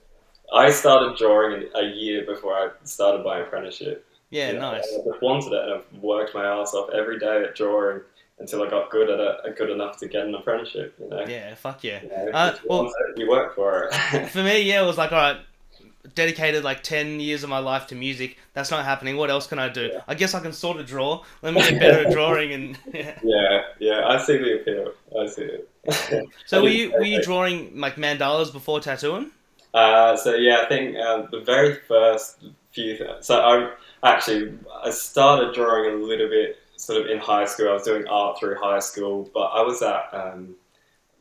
[0.53, 4.05] I started drawing a year before I started my apprenticeship.
[4.31, 4.83] Yeah, You know, nice.
[4.93, 8.01] I just wanted it, and I've worked my ass off every day at drawing
[8.39, 10.95] until I got good at it, good enough to get an apprenticeship.
[10.99, 12.01] You know, Yeah, fuck yeah.
[12.01, 14.27] You, know, Uh, well- you work for it.
[14.29, 15.37] For me, yeah, it was like, all right,
[16.15, 18.37] dedicated like ten years of my life to music.
[18.53, 19.17] That's not happening.
[19.17, 19.89] What else can I do?
[19.93, 20.01] Yeah.
[20.07, 21.23] I guess I can sort of draw.
[21.41, 22.53] Let me get better at drawing.
[22.53, 23.19] And yeah.
[23.23, 24.93] yeah, yeah, I see the appeal.
[25.19, 26.29] I see it.
[26.45, 29.31] so were you, were you drawing like mandalas before tattooing?
[29.73, 32.97] Uh, so yeah, I think um, the very first few.
[32.97, 37.69] Th- so I actually I started drawing a little bit sort of in high school.
[37.69, 40.55] I was doing art through high school, but I was at um,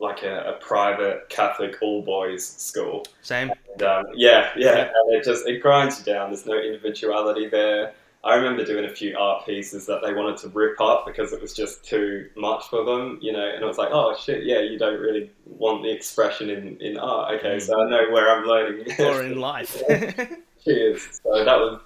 [0.01, 3.05] like a, a private Catholic all boys school.
[3.23, 3.51] Same.
[3.73, 6.31] And, um, yeah, yeah, and it just it grinds you down.
[6.31, 7.93] There's no individuality there.
[8.25, 11.41] I remember doing a few art pieces that they wanted to rip up because it
[11.41, 13.49] was just too much for them, you know.
[13.55, 16.99] And I was like, oh shit, yeah, you don't really want the expression in, in
[16.99, 17.35] art.
[17.39, 17.63] Okay, Mm.
[17.63, 18.87] so I know where I'm learning.
[18.99, 19.81] or in life.
[20.65, 21.21] Cheers.
[21.23, 21.81] So that was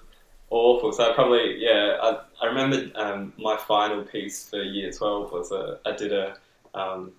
[0.49, 0.91] awful.
[0.91, 1.97] So I probably yeah.
[2.01, 6.35] I, I remember um, my final piece for year twelve was a I did a
[6.73, 7.11] um,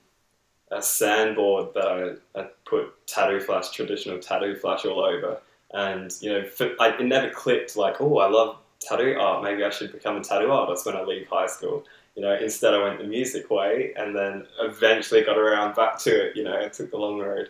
[0.74, 5.40] a sandboard that I, I put tattoo flash traditional tattoo flash all over,
[5.72, 9.42] and you know for, I, it never clicked like oh I love tattoo art.
[9.42, 11.84] Maybe I should become a tattoo artist when I leave high school.
[12.16, 16.10] You know, instead I went the music way, and then eventually got around back to
[16.10, 16.36] it.
[16.36, 17.48] You know, I took the long road.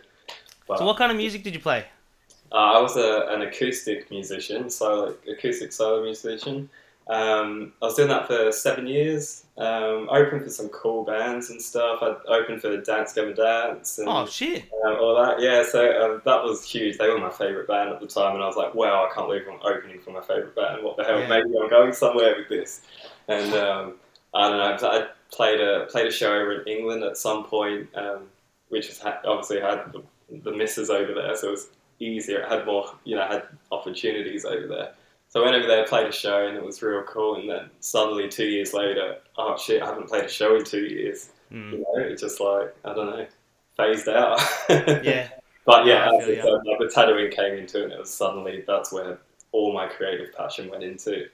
[0.66, 1.84] But, so what kind of music did you play?
[2.54, 6.70] uh, I was a, an acoustic musician, so like acoustic solo musician.
[7.06, 9.44] Um, I was doing that for seven years.
[9.58, 12.02] Um, opened for some cool bands and stuff.
[12.02, 14.64] I opened for the Dance Gavin Dance and Oh shit.
[14.84, 15.40] um, all that.
[15.40, 16.96] Yeah, so um, that was huge.
[16.98, 19.26] They were my favourite band at the time, and I was like, wow, I can't
[19.28, 20.82] believe I'm opening for my favourite band.
[20.82, 21.20] What the hell?
[21.20, 21.28] Yeah.
[21.28, 22.80] Maybe I'm going somewhere with this.
[23.28, 23.94] And um,
[24.34, 24.88] I don't know.
[24.88, 28.22] I played a played a show over in England at some point, um,
[28.70, 30.02] which has had, obviously had the,
[30.42, 31.68] the misses over there, so it was
[32.00, 32.40] easier.
[32.40, 34.92] It had more, you know, had opportunities over there.
[35.34, 37.34] So I went over there, played a show, and it was real cool.
[37.34, 40.84] And then suddenly, two years later, oh shit, I haven't played a show in two
[40.84, 41.30] years.
[41.50, 41.72] Mm.
[41.72, 43.26] You know, it's just like I don't know,
[43.76, 44.40] phased out.
[44.68, 45.28] Yeah.
[45.66, 46.42] But yeah, I as feel I ya.
[46.42, 49.18] said, like, the tattooing came into it, and it was suddenly that's where
[49.50, 51.24] all my creative passion went into.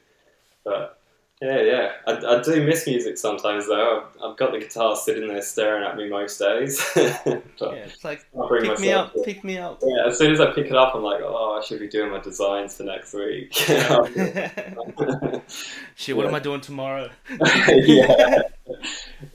[0.62, 0.99] But
[1.41, 4.05] yeah, yeah, I, I do miss music sometimes though.
[4.22, 6.84] I've, I've got the guitar sitting there staring at me most days.
[7.62, 7.74] Yeah.
[7.74, 8.24] It's like
[8.62, 9.80] pick me up, to pick me up.
[9.82, 12.11] Yeah, as soon as I pick it up, I'm like, oh, I should be doing
[12.11, 13.53] my designs for next week.
[15.95, 17.11] Shit, what am I doing tomorrow?
[17.28, 18.38] yeah,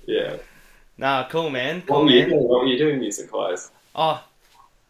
[0.08, 0.38] yeah.
[0.97, 2.30] Nah, cool man, What cool were you man.
[2.30, 2.43] doing?
[2.47, 3.70] What were you doing music wise?
[3.93, 4.24] Oh,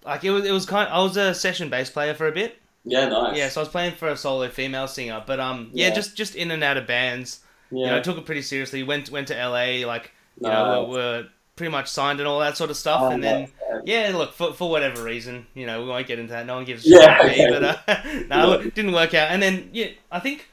[0.06, 0.46] like it was.
[0.46, 0.88] It was kind.
[0.90, 2.58] I was a session bass player for a bit.
[2.86, 3.36] Yeah, nice.
[3.38, 5.94] Yeah, so I was playing for a solo female singer, but um, yeah, Yeah.
[5.96, 7.40] just just in and out of bands.
[7.72, 8.84] yeah, You know, I took it pretty seriously.
[8.84, 12.58] Went went to LA, like you know, we're, we're pretty much signed and all that
[12.58, 13.02] sort of stuff.
[13.04, 13.82] Oh, and then nice.
[13.86, 16.46] yeah, look for for whatever reason, you know, we won't get into that.
[16.46, 17.60] No one gives a Yeah, shit me, okay.
[17.60, 19.32] but uh, no, look, it didn't work out.
[19.32, 20.48] And then yeah, I think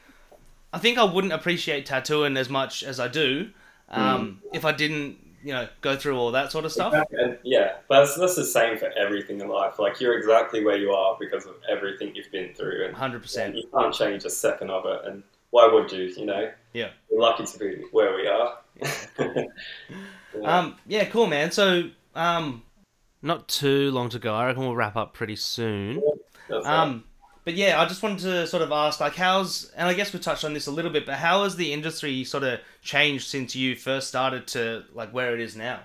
[0.71, 3.49] I think I wouldn't appreciate tattooing as much as I do
[3.89, 4.55] um, Hmm.
[4.55, 6.93] if I didn't, you know, go through all that sort of stuff.
[6.93, 7.19] Exactly.
[7.21, 9.79] And yeah, that's that's the same for everything in life.
[9.79, 13.55] Like you're exactly where you are because of everything you've been through, and Hundred percent.
[13.55, 15.01] you can't change a second of it.
[15.05, 16.03] And why would you?
[16.03, 16.51] You know.
[16.73, 16.89] Yeah.
[17.11, 18.57] We're lucky to be where we are.
[20.35, 20.57] Yeah.
[20.59, 21.51] Um, yeah, cool, man.
[21.51, 22.63] So, um,
[23.21, 24.33] not too long to go.
[24.33, 26.01] I reckon we'll wrap up pretty soon.
[26.49, 27.03] That's Um,
[27.43, 30.19] but yeah, I just wanted to sort of ask, like, how's, and I guess we
[30.19, 33.55] touched on this a little bit, but how has the industry sort of changed since
[33.55, 35.81] you first started to like where it is now?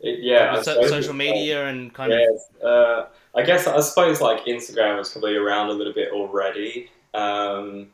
[0.00, 0.20] it.
[0.20, 0.52] yeah.
[0.54, 5.10] With so- social media and kind of, uh, I guess I suppose like Instagram was
[5.10, 7.88] probably around a little bit already, um,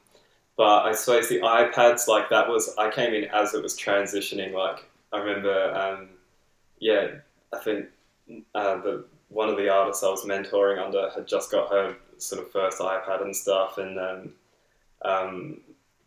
[0.56, 4.52] but I suppose the iPads like that was I came in as it was transitioning.
[4.52, 6.08] Like I remember, um,
[6.78, 7.08] yeah,
[7.52, 7.86] I think
[8.54, 12.42] uh, the one of the artists I was mentoring under had just got her sort
[12.42, 14.32] of first iPad and stuff, and um,
[15.04, 15.60] um,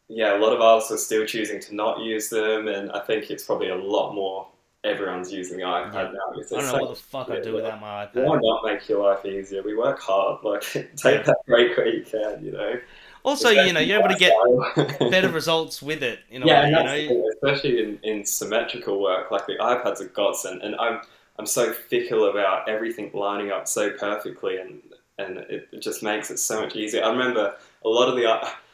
[0.07, 3.29] yeah, a lot of artists are still choosing to not use them, and I think
[3.29, 4.47] it's probably a lot more.
[4.85, 6.03] Everyone's using the iPad Yeah.
[6.13, 6.31] now.
[6.33, 8.25] because I don't know what the fuck I do without my iPad.
[8.25, 9.61] why not make your life easier?
[9.61, 10.41] We work hard.
[10.43, 10.61] Like
[10.95, 12.43] take that break where you can.
[12.43, 12.79] You know.
[13.23, 14.33] Also, you know, you're able to get
[15.11, 17.29] better results with it, in a yeah, way, you know.
[17.33, 19.29] especially in, in symmetrical work.
[19.31, 21.01] Like the iPad's a godsend, and I'm
[21.37, 24.81] I'm so fickle about everything lining up so perfectly, and
[25.19, 27.03] and it, just makes it so much easier.
[27.03, 28.25] I remember a lot of the.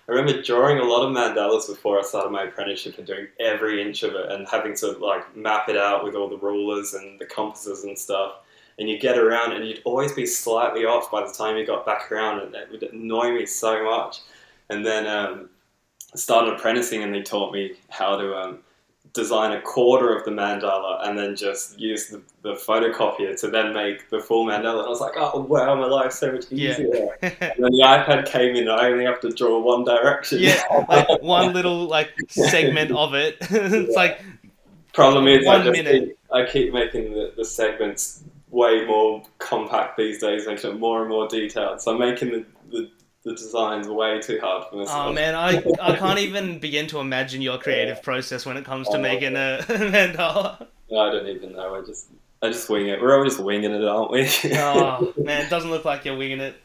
[0.08, 3.82] I remember drawing a lot of mandalas before I started my apprenticeship and doing every
[3.82, 7.20] inch of it and having to like map it out with all the rulers and
[7.20, 8.34] the compasses and stuff.
[8.78, 11.86] And you get around and you'd always be slightly off by the time you got
[11.86, 14.20] back around, and it would annoy me so much.
[14.70, 15.50] And then um,
[16.14, 18.60] I started apprenticing, and they taught me how to um,
[19.16, 23.74] design a quarter of the mandala and then just use the, the photocopier to then
[23.74, 24.80] make the full mandala.
[24.80, 26.72] And I was like, oh wow, my life's so much Yeah.
[26.72, 27.18] easier.
[27.24, 30.40] And then the iPad came in, and I only have to draw one direction.
[30.40, 33.38] yeah, like one little like segment of it.
[33.50, 34.22] it's like
[34.94, 36.04] Problem is, One I, minute.
[36.06, 41.02] Keep, I keep making the, the segments way more compact these days, making it more
[41.02, 41.82] and more detailed.
[41.82, 42.90] So I'm making the, the,
[43.26, 45.08] the designs way too hard for myself.
[45.08, 48.88] Oh man, I, I can't even begin to imagine your creative process when it comes
[48.90, 50.68] to Oh, making a mandala.
[50.90, 51.76] No, I don't even know.
[51.76, 52.08] I just
[52.42, 53.02] I just wing it.
[53.02, 54.30] We're always winging it, aren't we?
[54.54, 56.56] Oh man, it doesn't look like you're winging it.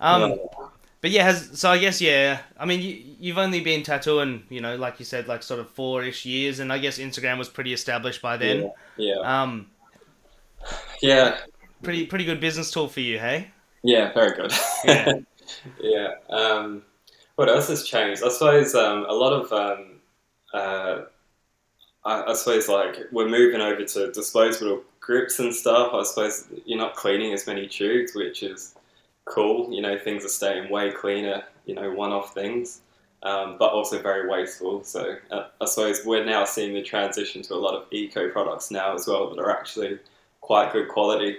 [0.00, 0.38] Um,
[1.00, 2.40] but yeah, has so I guess yeah.
[2.58, 5.70] I mean, you, you've only been tattooing, you know, like you said, like sort of
[5.70, 8.72] four-ish years, and I guess Instagram was pretty established by then.
[8.96, 9.68] yeah, Um,
[11.02, 11.38] yeah,
[11.82, 13.50] pretty pretty good business tool for you, hey?
[13.82, 14.52] yeah, very good.
[14.84, 15.12] Yeah.
[15.80, 16.14] Yeah.
[16.30, 16.82] Um,
[17.36, 18.22] what else has changed?
[18.24, 20.00] I suppose um, a lot of um,
[20.52, 21.04] uh,
[22.04, 25.92] I, I suppose like we're moving over to disposable grips and stuff.
[25.92, 28.74] I suppose you're not cleaning as many tubes, which is
[29.24, 29.72] cool.
[29.72, 31.44] You know, things are staying way cleaner.
[31.66, 32.80] You know, one-off things.
[33.22, 34.84] Um, but also very wasteful.
[34.84, 38.70] So uh, I suppose we're now seeing the transition to a lot of eco products
[38.70, 39.98] now as well that are actually
[40.42, 41.38] quite good quality,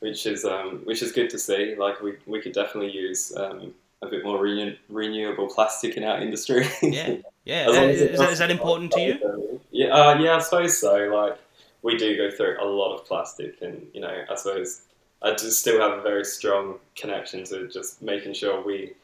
[0.00, 1.74] which is um, which is good to see.
[1.76, 6.20] Like we, we could definitely use um, a bit more renew- renewable plastic in our
[6.20, 6.66] industry.
[6.82, 7.70] Yeah, yeah.
[7.70, 9.60] Is, is that, is that important to you?
[9.70, 10.94] Yeah, uh, yeah, I suppose so.
[11.14, 11.38] Like
[11.82, 14.82] we do go through a lot of plastic, and you know, I suppose
[15.22, 18.94] I just still have a very strong connection to just making sure we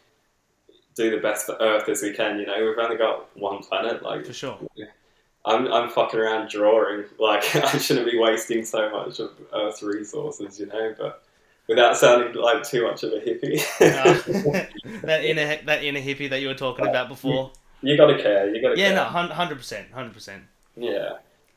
[0.95, 2.39] do the best for Earth as we can.
[2.39, 4.03] You know, we've only got one planet.
[4.03, 4.59] Like For sure.
[5.45, 7.05] I'm, I'm fucking around drawing.
[7.19, 10.59] Like I shouldn't be wasting so much of Earth's resources.
[10.61, 11.23] You know, but
[11.69, 13.61] without sounding like too much of a hippie.
[13.81, 17.51] Uh, that inner that inner hippie that you were talking about before.
[17.83, 18.55] you got to care.
[18.55, 18.97] You got to Yeah, care.
[18.97, 20.45] no, hundred percent, hundred percent.
[20.77, 21.15] Yeah.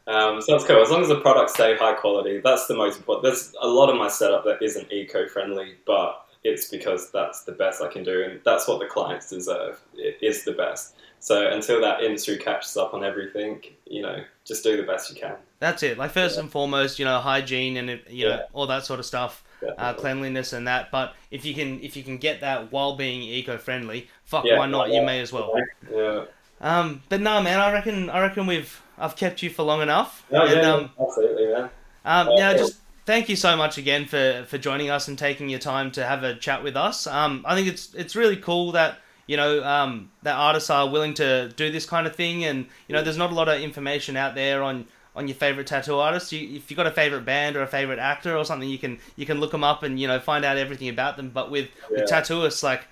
[0.08, 0.82] Um, so that's cool.
[0.84, 3.24] As long as the products stay high quality, that's the most important.
[3.24, 7.82] There's a lot of my setup that isn't eco-friendly, but it's because that's the best
[7.82, 9.82] I can do, and that's what the clients deserve.
[9.96, 10.95] It is the best.
[11.26, 15.20] So until that industry catches up on everything, you know, just do the best you
[15.20, 15.34] can.
[15.58, 15.98] That's it.
[15.98, 16.42] Like first Yeah.
[16.44, 18.42] and foremost, you know, hygiene and you know Yeah.
[18.54, 19.44] all that sort of stuff,
[19.80, 20.92] uh, cleanliness and that.
[20.92, 24.68] But if you can if you can get that while being eco-friendly, fuck, Yeah, why
[24.68, 24.92] not?
[24.92, 25.52] You may as well.
[25.92, 26.26] Yeah.
[26.62, 30.24] Um, but no, man, I reckon I reckon we've I've kept you for long enough.
[30.30, 31.72] No, and yeah, um, absolutely, man.
[32.06, 32.76] um, yeah, just
[33.08, 36.22] thank you so much again for for joining us and taking your time to have
[36.24, 37.08] a chat with us.
[37.08, 41.14] Um, I think it's it's really cool that you know um, that artists are willing
[41.16, 44.16] to do this kind of thing, and you know there's not a lot of information
[44.18, 47.56] out there on on your favorite tattoo artist You, if you've got a favorite band
[47.56, 50.08] or a favorite actor or something, you can you can look them up and you
[50.08, 51.30] know find out everything about them.
[51.30, 52.02] But with Yeah.
[52.02, 52.88] with tattooists, like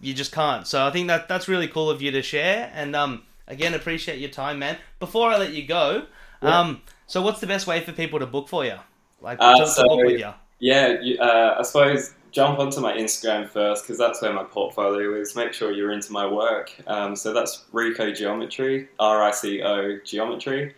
[0.00, 0.66] you just can't.
[0.66, 2.70] So I think that that's really cool of you to share.
[2.74, 4.76] And um, again, appreciate your time, man.
[5.00, 6.04] Before I let you go,
[6.42, 6.60] Yeah.
[6.60, 8.76] um, so what's the best way for people to book for you?
[9.20, 10.32] Like Uh, so- book with you?
[10.60, 15.34] Yeah, uh, I suppose jump onto my Instagram first because that's where my portfolio is.
[15.34, 16.72] Make sure you're into my work.
[16.86, 20.72] Um, so that's Rico Geometry, R I C O Geometry.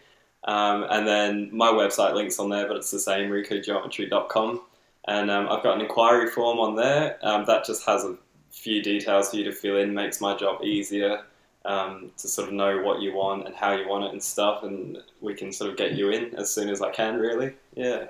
[0.45, 4.63] Um, and then my website links on there, but it's the same, ricogeometry.com.
[5.07, 8.17] And um, I've got an inquiry form on there um, that just has a
[8.51, 11.25] few details for you to fill in, makes my job easier
[11.67, 14.63] um, to sort of know what you want and how you want it and stuff.
[14.63, 17.53] And we can sort of get you in as soon as I can, really.
[17.75, 18.07] Yeah.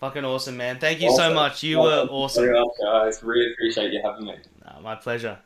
[0.00, 0.78] Fucking awesome, man.
[0.78, 1.62] Thank you so much.
[1.64, 2.44] You Well, were awesome.
[2.44, 3.22] very much, guys.
[3.22, 4.36] Really appreciate you having me.
[4.80, 5.36] My pleasure.